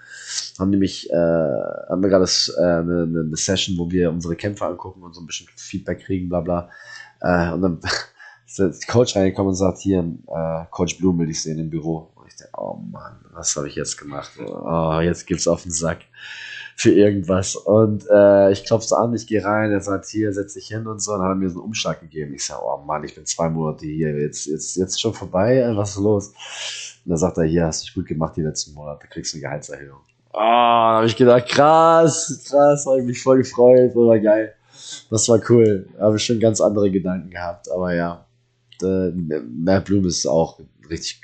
[0.59, 5.03] haben nämlich, äh, haben wir gerade äh, eine, eine, Session, wo wir unsere Kämpfe angucken
[5.03, 6.69] und so ein bisschen Feedback kriegen, bla bla.
[7.21, 7.81] Äh, und dann
[8.59, 12.11] ist der Coach reingekommen und sagt, hier, äh, Coach Blum will ich sehen im Büro.
[12.17, 14.31] Und ich denke, oh Mann, was habe ich jetzt gemacht?
[14.39, 15.99] Oh, jetzt gibt's auf den Sack
[16.77, 17.57] für irgendwas.
[17.57, 21.01] Und äh, ich klopfe an, ich gehe rein, er sagt, hier, setz dich hin und
[21.01, 21.13] so.
[21.13, 22.35] Und hat mir so einen Umschlag gegeben.
[22.35, 25.91] Ich sage, oh Mann, ich bin zwei Monate hier, jetzt, jetzt, jetzt schon vorbei, was
[25.91, 26.29] ist los?
[27.05, 29.37] Und dann sagt er, hier, hast du dich gut gemacht die letzten Monate, kriegst du
[29.37, 30.01] eine Gehaltserhöhung.
[30.33, 34.55] Ah, oh, habe ich gedacht, krass, krass, habe ich mich voll gefreut, war geil.
[35.11, 35.89] Das war cool.
[35.99, 38.25] Habe ich schon ganz andere Gedanken gehabt, aber ja,
[38.83, 41.23] äh, Matt Bloom ist auch richtig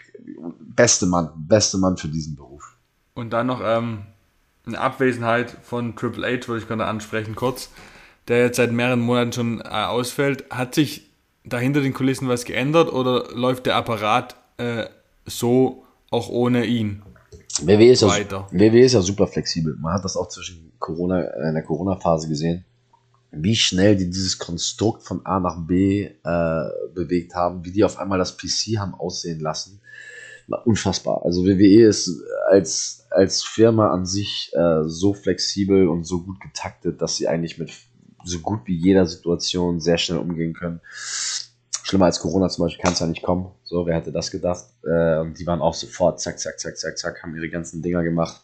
[0.59, 2.76] beste Mann, beste Mann für diesen Beruf.
[3.14, 4.02] Und dann noch ähm,
[4.66, 7.70] eine Abwesenheit von Triple H, würde ich gerade ansprechen, kurz,
[8.28, 10.44] der jetzt seit mehreren Monaten schon äh, ausfällt.
[10.50, 11.11] Hat sich
[11.44, 14.86] da hinter den Kulissen was geändert oder läuft der Apparat äh,
[15.24, 17.02] so auch ohne ihn?
[17.62, 18.48] WWE ist, weiter?
[18.52, 19.76] Ja, WWE ist ja super flexibel.
[19.80, 22.64] Man hat das auch zwischen Corona, in der Corona-Phase gesehen
[23.39, 26.64] wie schnell die dieses Konstrukt von A nach B äh,
[26.95, 29.80] bewegt haben, wie die auf einmal das PC haben aussehen lassen,
[30.64, 31.24] unfassbar.
[31.24, 37.03] Also WWE ist als, als Firma an sich äh, so flexibel und so gut getaktet,
[37.03, 37.72] dass sie eigentlich mit
[38.24, 40.80] so gut wie jeder Situation sehr schnell umgehen können.
[41.82, 43.53] Schlimmer als Corona zum Beispiel kann es ja nicht kommen.
[43.62, 44.64] So, wer hätte das gedacht?
[44.84, 48.03] Äh, und die waren auch sofort, zack, zack, zack, zack, zack, haben ihre ganzen Dinger
[48.03, 48.43] gemacht.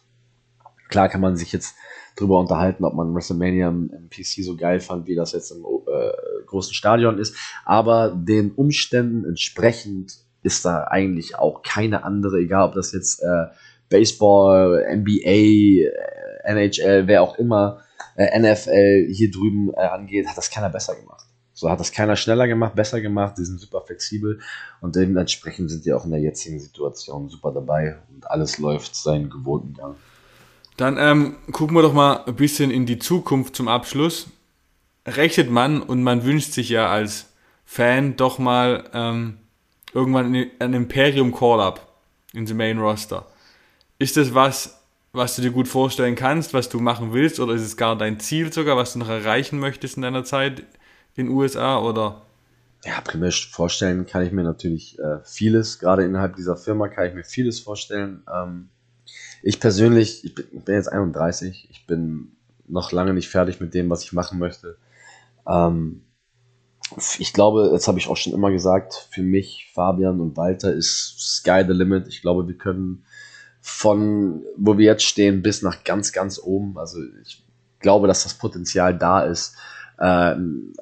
[0.89, 1.75] Klar kann man sich jetzt
[2.15, 6.45] drüber unterhalten, ob man WrestleMania im, PC so geil fand, wie das jetzt im äh,
[6.45, 7.35] großen Stadion ist.
[7.65, 13.45] Aber den Umständen entsprechend ist da eigentlich auch keine andere, egal ob das jetzt äh,
[13.89, 15.91] Baseball, NBA, äh,
[16.45, 17.79] NHL, wer auch immer,
[18.15, 21.25] äh, NFL hier drüben äh, angeht, hat das keiner besser gemacht.
[21.53, 24.39] So hat das keiner schneller gemacht, besser gemacht, die sind super flexibel
[24.81, 29.29] und dementsprechend sind die auch in der jetzigen Situation super dabei und alles läuft seinen
[29.29, 29.95] gewohnten Gang.
[30.77, 34.27] Dann ähm, gucken wir doch mal ein bisschen in die Zukunft zum Abschluss.
[35.05, 37.33] Rechnet man und man wünscht sich ja als
[37.65, 39.37] Fan doch mal ähm,
[39.93, 41.87] irgendwann ein Imperium Call-Up
[42.33, 43.25] in the Main Roster.
[43.99, 44.79] Ist das was,
[45.11, 48.19] was du dir gut vorstellen kannst, was du machen willst, oder ist es gar dein
[48.19, 50.63] Ziel sogar, was du noch erreichen möchtest in deiner Zeit
[51.15, 52.23] in USA, oder?
[52.85, 55.79] Ja, primär vorstellen kann ich mir natürlich äh, vieles.
[55.79, 58.23] Gerade innerhalb dieser Firma kann ich mir vieles vorstellen.
[58.33, 58.69] Ähm,
[59.43, 62.31] ich persönlich, ich bin, ich jetzt 31, ich bin
[62.67, 64.77] noch lange nicht fertig mit dem, was ich machen möchte.
[65.47, 66.01] Ähm,
[67.17, 71.15] ich glaube, jetzt habe ich auch schon immer gesagt, für mich, Fabian und Walter ist
[71.19, 72.07] Sky the Limit.
[72.07, 73.03] Ich glaube, wir können
[73.65, 76.77] von wo wir jetzt stehen bis nach ganz, ganz oben.
[76.77, 77.45] Also ich
[77.79, 79.55] glaube, dass das Potenzial da ist,
[79.99, 80.73] äh, im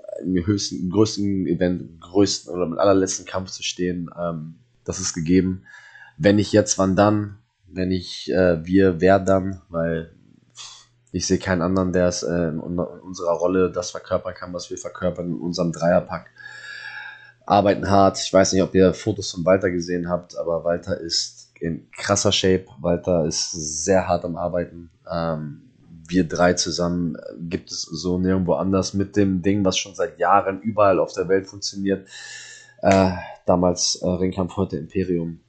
[0.46, 4.10] höchsten, im größten Event, im größten oder mit allerletzten Kampf zu stehen.
[4.20, 5.64] Ähm, das ist gegeben.
[6.18, 7.38] Wenn nicht jetzt, wann dann?
[7.74, 9.62] Wenn nicht äh, wir, wer dann?
[9.70, 10.14] Weil
[11.12, 14.78] ich sehe keinen anderen, der es äh, in, unserer Rolle das verkörpern kann, was wir
[14.78, 16.30] verkörpern in unserem Dreierpack.
[17.46, 18.20] Arbeiten hart.
[18.20, 22.32] Ich weiß nicht, ob ihr Fotos von Walter gesehen habt, aber Walter ist in krasser
[22.32, 22.66] Shape.
[22.80, 24.90] Walter ist sehr hart am Arbeiten.
[25.12, 25.64] Ähm,
[26.08, 30.62] wir drei zusammen gibt es so nirgendwo anders mit dem Ding, was schon seit Jahren
[30.62, 32.08] überall auf der Welt funktioniert.
[32.82, 33.12] Äh,
[33.46, 35.40] damals äh, Ringkampf, heute Imperium.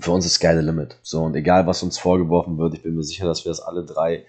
[0.00, 0.96] Für uns ist Sky the Limit.
[1.02, 3.84] So, und egal was uns vorgeworfen wird, ich bin mir sicher, dass wir das alle
[3.84, 4.24] drei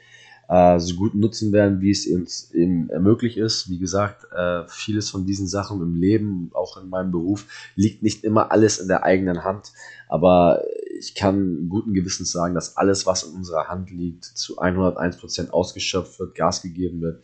[0.47, 3.70] äh, so gut nutzen werden, wie es uns eben möglich ist.
[3.70, 8.24] Wie gesagt, äh, vieles von diesen Sachen im Leben, auch in meinem Beruf, liegt nicht
[8.24, 9.72] immer alles in der eigenen Hand.
[10.08, 10.64] Aber
[10.99, 16.20] ich kann guten Gewissens sagen, dass alles, was in unserer Hand liegt, zu 101% ausgeschöpft
[16.20, 17.24] wird, Gas gegeben wird.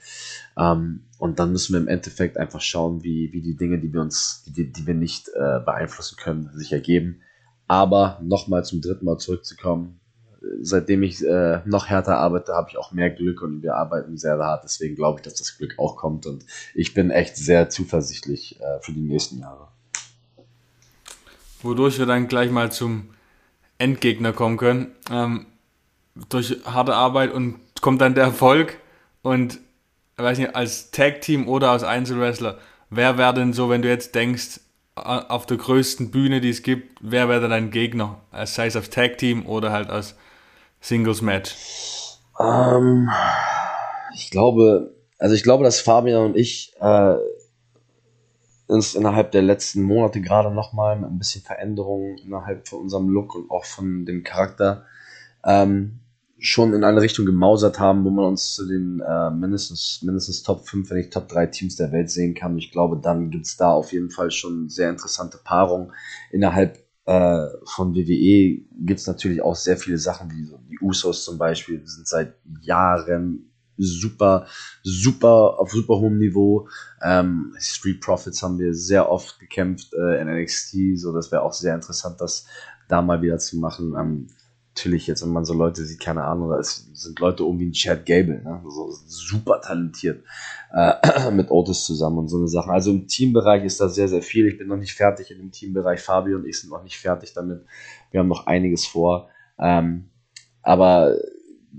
[0.57, 4.01] Ähm, und dann müssen wir im Endeffekt einfach schauen, wie, wie die Dinge, die wir
[4.01, 7.21] uns, die, die wir nicht äh, beeinflussen können, sich ergeben.
[7.71, 9.97] Aber nochmal zum dritten Mal zurückzukommen,
[10.59, 14.37] seitdem ich äh, noch härter arbeite, habe ich auch mehr Glück und wir arbeiten sehr
[14.39, 14.65] hart.
[14.65, 16.45] Deswegen glaube ich, dass das Glück auch kommt und
[16.75, 19.69] ich bin echt sehr zuversichtlich äh, für die nächsten Jahre.
[21.61, 23.11] Wodurch wir dann gleich mal zum
[23.77, 24.87] Endgegner kommen können.
[25.09, 25.45] Ähm,
[26.27, 28.79] durch harte Arbeit und kommt dann der Erfolg
[29.21, 29.59] und
[30.17, 32.57] weiß nicht, als Tag-Team oder als Einzelwrestler,
[32.89, 34.59] wer wäre denn so, wenn du jetzt denkst,
[34.95, 38.21] auf der größten Bühne, die es gibt, wer wäre dein Gegner?
[38.31, 40.15] Als sei es als Tag-Team oder halt als
[40.81, 41.55] Singles-Match?
[42.39, 43.09] Ähm,
[44.13, 47.15] ich glaube, also ich glaube, dass Fabian und ich äh,
[48.67, 53.51] uns innerhalb der letzten Monate gerade nochmal ein bisschen Veränderungen innerhalb von unserem Look und
[53.51, 54.85] auch von dem Charakter
[55.45, 55.99] ähm,
[56.41, 60.67] schon in eine Richtung gemausert haben, wo man uns zu den äh, mindestens, mindestens Top
[60.67, 62.57] 5, wenn nicht Top 3 Teams der Welt sehen kann.
[62.57, 65.93] Ich glaube, dann gibt es da auf jeden Fall schon sehr interessante Paarungen
[66.31, 71.25] innerhalb äh, von WWE gibt es natürlich auch sehr viele Sachen, wie so die Usos
[71.25, 74.45] zum Beispiel, die sind seit Jahren super,
[74.83, 76.67] super, auf super hohem Niveau.
[77.01, 81.53] Ähm, Street Profits haben wir sehr oft gekämpft äh, in NXT, so das wäre auch
[81.53, 82.45] sehr interessant, das
[82.87, 83.95] da mal wieder zu machen.
[83.99, 84.27] Ähm,
[84.73, 87.73] natürlich jetzt, wenn man so Leute sieht, keine Ahnung, da sind Leute um wie ein
[87.73, 88.61] Chad Gable, ne?
[88.67, 90.23] so super talentiert
[90.73, 92.71] äh, mit Otis zusammen und so eine Sache.
[92.71, 94.47] Also im Teambereich ist da sehr, sehr viel.
[94.47, 95.99] Ich bin noch nicht fertig in dem Teambereich.
[95.99, 97.65] Fabio und ich sind noch nicht fertig damit.
[98.11, 99.29] Wir haben noch einiges vor.
[99.59, 100.09] Ähm,
[100.61, 101.17] aber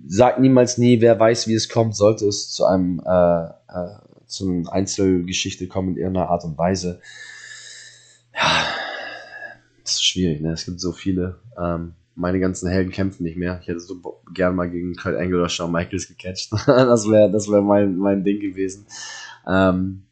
[0.07, 4.49] sag niemals nie, wer weiß, wie es kommt, sollte es zu einem äh, äh, zu
[4.49, 7.01] einer Einzelgeschichte kommen in irgendeiner Art und Weise.
[8.35, 8.67] Ja,
[9.83, 10.53] das ist schwierig, ne?
[10.53, 11.41] Es gibt so viele.
[11.59, 13.59] Ähm, meine ganzen Helden kämpfen nicht mehr.
[13.63, 13.97] Ich hätte so
[14.35, 16.53] gern mal gegen Kurt Angle oder Shawn Michaels gecatcht.
[16.67, 18.87] das wäre das wär mein, mein Ding gewesen.
[19.47, 20.05] Ähm,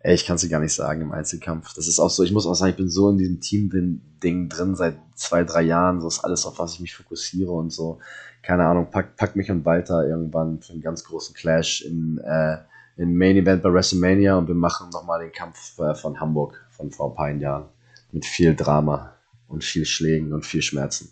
[0.00, 1.72] ey, ich kann es dir gar nicht sagen im Einzelkampf.
[1.74, 4.74] Das ist auch so, ich muss auch sagen, ich bin so in diesem Team-Ding drin
[4.74, 6.00] seit zwei, drei Jahren.
[6.00, 7.98] So ist alles, auf was ich mich fokussiere und so.
[8.42, 12.58] Keine Ahnung, pack, pack mich und Walter irgendwann für einen ganz großen Clash in, äh,
[12.98, 16.90] in Main Event bei WrestleMania und wir machen nochmal den Kampf äh, von Hamburg von
[16.90, 17.68] vor ein paar Jahren.
[18.12, 19.13] Mit viel Drama.
[19.48, 21.10] Und viel Schlägen und viel Schmerzen.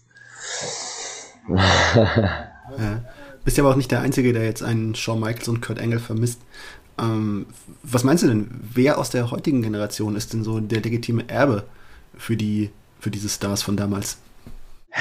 [1.48, 3.04] ja.
[3.44, 5.98] Bist ja aber auch nicht der Einzige, der jetzt einen Shawn Michaels und Kurt Angle
[5.98, 6.40] vermisst.
[6.98, 7.46] Ähm,
[7.82, 8.48] was meinst du denn?
[8.72, 11.64] Wer aus der heutigen Generation ist denn so der legitime Erbe
[12.16, 12.70] für die
[13.00, 14.18] für diese Stars von damals?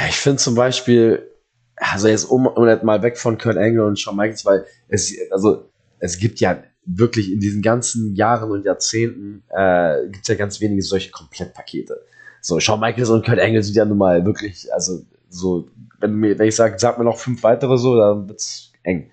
[0.09, 1.29] Ich finde zum Beispiel,
[1.75, 5.69] also jetzt um, um mal weg von Kurt Angle und Shawn Michaels, weil es, also
[5.99, 10.59] es gibt ja wirklich in diesen ganzen Jahren und Jahrzehnten äh, gibt es ja ganz
[10.61, 12.01] wenige solche Komplettpakete.
[12.41, 15.67] So, Shawn Michaels und Kurt Angle sind ja nun mal wirklich, also so,
[15.99, 19.11] wenn, mir, wenn ich sage, sag mir noch fünf weitere so, dann wird's eng.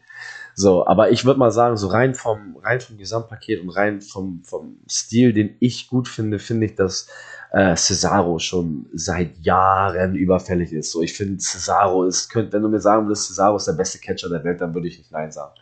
[0.54, 4.42] So, aber ich würde mal sagen, so rein vom, rein vom Gesamtpaket und rein vom,
[4.42, 7.08] vom Stil, den ich gut finde, finde ich, dass
[7.52, 10.90] äh, Cesaro schon seit Jahren überfällig ist.
[10.90, 13.98] So, ich finde, Cesaro ist, könnt, wenn du mir sagen würdest, Cesaro ist der beste
[13.98, 15.54] Catcher der Welt, dann würde ich nicht Nein sagen.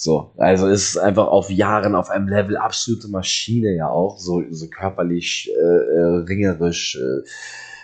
[0.00, 4.68] So, also ist einfach auf Jahren auf einem Level absolute Maschine ja auch, so, so
[4.68, 7.28] körperlich, äh, äh, ringerisch, äh,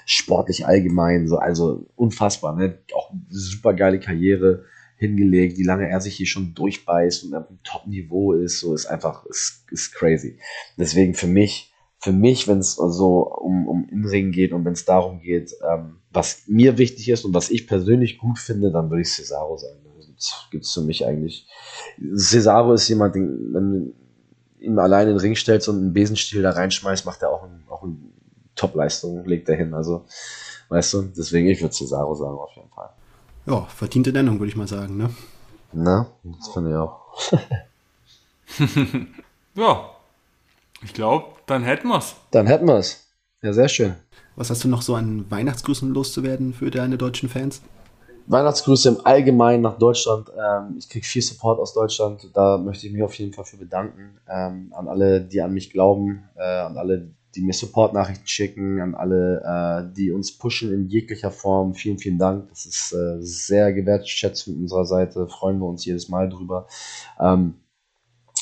[0.06, 2.78] sportlich allgemein, so, also unfassbar, ne?
[2.94, 4.62] Auch super geile Karriere
[4.96, 8.86] hingelegt, wie lange er sich hier schon durchbeißt und auf dem Top-Niveau ist, so ist
[8.86, 10.38] einfach, ist, ist crazy.
[10.78, 14.84] Deswegen für mich, für mich, wenn es so um, um Inring geht und wenn es
[14.84, 19.02] darum geht, ähm, was mir wichtig ist und was ich persönlich gut finde, dann würde
[19.02, 19.83] ich Cesaro sagen
[20.50, 21.46] gibt es für mich eigentlich.
[22.16, 23.94] Cesaro ist jemand, den, wenn du
[24.60, 27.64] ihn allein in den Ring stellst und einen Besenstiel da reinschmeißt, macht er auch, ein,
[27.68, 27.96] auch eine
[28.54, 29.74] Top-Leistung, legt er hin.
[29.74, 30.04] Also,
[30.68, 32.90] weißt du, deswegen ich würde Cesaro sagen, auf jeden Fall.
[33.46, 35.10] Ja, verdiente Nennung, würde ich mal sagen, ne?
[35.72, 37.00] Na, das finde ich auch.
[39.54, 39.90] ja,
[40.82, 42.14] ich glaube, dann hätten wir es.
[42.30, 43.06] Dann hätten wir es.
[43.42, 43.94] Ja, sehr schön.
[44.36, 47.60] Was hast du noch so an Weihnachtsgrüßen loszuwerden für deine deutschen Fans?
[48.26, 50.30] Weihnachtsgrüße im Allgemeinen nach Deutschland.
[50.30, 52.30] Ähm, ich kriege viel Support aus Deutschland.
[52.34, 54.18] Da möchte ich mich auf jeden Fall für bedanken.
[54.28, 58.94] Ähm, an alle, die an mich glauben, äh, an alle, die mir Support-Nachrichten schicken, an
[58.94, 59.42] alle,
[59.90, 61.74] äh, die uns pushen in jeglicher Form.
[61.74, 62.48] Vielen, vielen Dank.
[62.50, 65.26] Das ist äh, sehr gewertschätzt von unserer Seite.
[65.28, 66.66] Freuen wir uns jedes Mal drüber.
[67.20, 67.54] Ähm,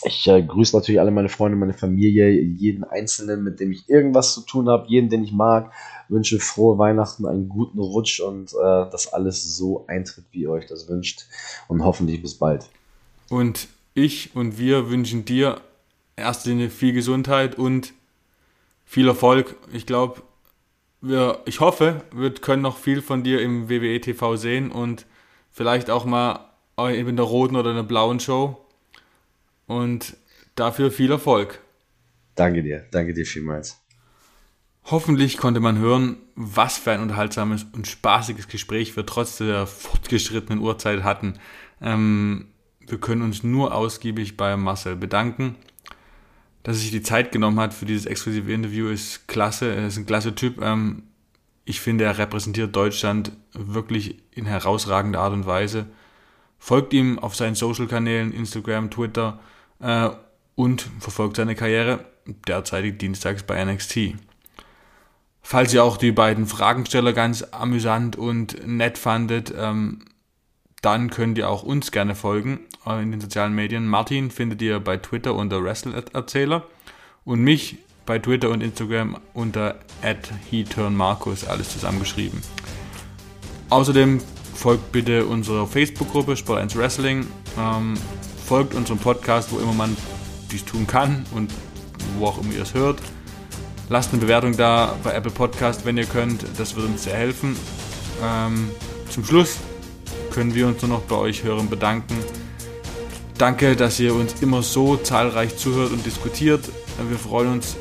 [0.04, 4.34] ich äh, grüße natürlich alle meine Freunde, meine Familie, jeden Einzelnen, mit dem ich irgendwas
[4.34, 5.72] zu tun habe, jeden, den ich mag.
[6.08, 10.66] Wünsche frohe Weihnachten, einen guten Rutsch und äh, dass alles so eintritt, wie ihr euch
[10.66, 11.26] das wünscht.
[11.68, 12.68] Und hoffentlich bis bald.
[13.28, 15.60] Und ich und wir wünschen dir
[16.16, 17.94] erst Linie viel Gesundheit und
[18.84, 19.56] viel Erfolg.
[19.72, 20.22] Ich glaube,
[21.00, 25.06] wir, ich hoffe, wir können noch viel von dir im WWE TV sehen und
[25.50, 26.48] vielleicht auch mal
[26.78, 28.58] in der roten oder in der blauen Show.
[29.72, 30.16] Und
[30.54, 31.60] dafür viel Erfolg.
[32.34, 33.80] Danke dir, danke dir vielmals.
[34.84, 40.60] Hoffentlich konnte man hören, was für ein unterhaltsames und spaßiges Gespräch wir trotz der fortgeschrittenen
[40.60, 41.34] Uhrzeit hatten.
[41.80, 42.48] Ähm,
[42.80, 45.56] wir können uns nur ausgiebig bei Marcel bedanken.
[46.64, 49.74] Dass er sich die Zeit genommen hat für dieses exklusive Interview ist klasse.
[49.74, 50.60] Er ist ein klasse Typ.
[50.60, 51.04] Ähm,
[51.64, 55.86] ich finde, er repräsentiert Deutschland wirklich in herausragender Art und Weise.
[56.58, 59.40] Folgt ihm auf seinen Social-Kanälen, Instagram, Twitter
[59.82, 60.10] äh,
[60.54, 62.04] und verfolgt seine Karriere
[62.46, 64.14] derzeitig dienstags bei NXT.
[65.42, 70.04] Falls ihr auch die beiden Fragensteller ganz amüsant und nett fandet, ähm,
[70.82, 73.86] dann könnt ihr auch uns gerne folgen äh, in den sozialen Medien.
[73.86, 76.64] Martin findet ihr bei Twitter unter WrestleErzähler
[77.24, 79.76] und mich bei Twitter und Instagram unter
[80.50, 82.40] @heturnmarkus alles zusammengeschrieben.
[83.70, 84.20] Außerdem
[84.54, 87.26] folgt bitte unserer Facebook-Gruppe Sport 1 Wrestling.
[87.58, 87.94] Ähm,
[88.52, 89.96] folgt unserem Podcast, wo immer man
[90.50, 91.50] dies tun kann und
[92.18, 93.00] wo auch immer ihr es hört.
[93.88, 96.44] Lasst eine Bewertung da bei Apple Podcast, wenn ihr könnt.
[96.58, 97.56] Das würde uns sehr helfen.
[98.22, 98.68] Ähm,
[99.08, 99.56] zum Schluss
[100.32, 102.14] können wir uns nur noch bei euch hören bedanken.
[103.38, 106.68] Danke, dass ihr uns immer so zahlreich zuhört und diskutiert.
[107.08, 107.76] Wir freuen uns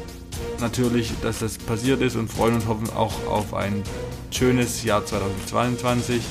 [0.62, 3.84] natürlich, dass das passiert ist und freuen uns hoffen auch auf ein
[4.30, 6.22] schönes Jahr 2022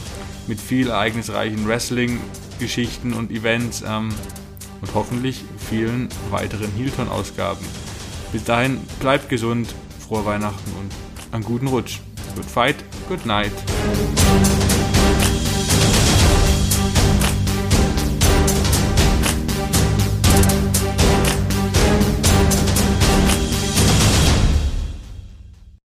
[0.47, 2.19] mit viel ereignisreichen Wrestling,
[2.61, 4.11] Geschichten und Events ähm,
[4.81, 7.65] und hoffentlich vielen weiteren Hilton-Ausgaben.
[8.33, 9.75] Bis dahin, bleibt gesund,
[10.07, 10.93] frohe Weihnachten und
[11.35, 11.99] einen guten Rutsch.
[12.37, 12.77] Good fight,
[13.09, 13.53] good night.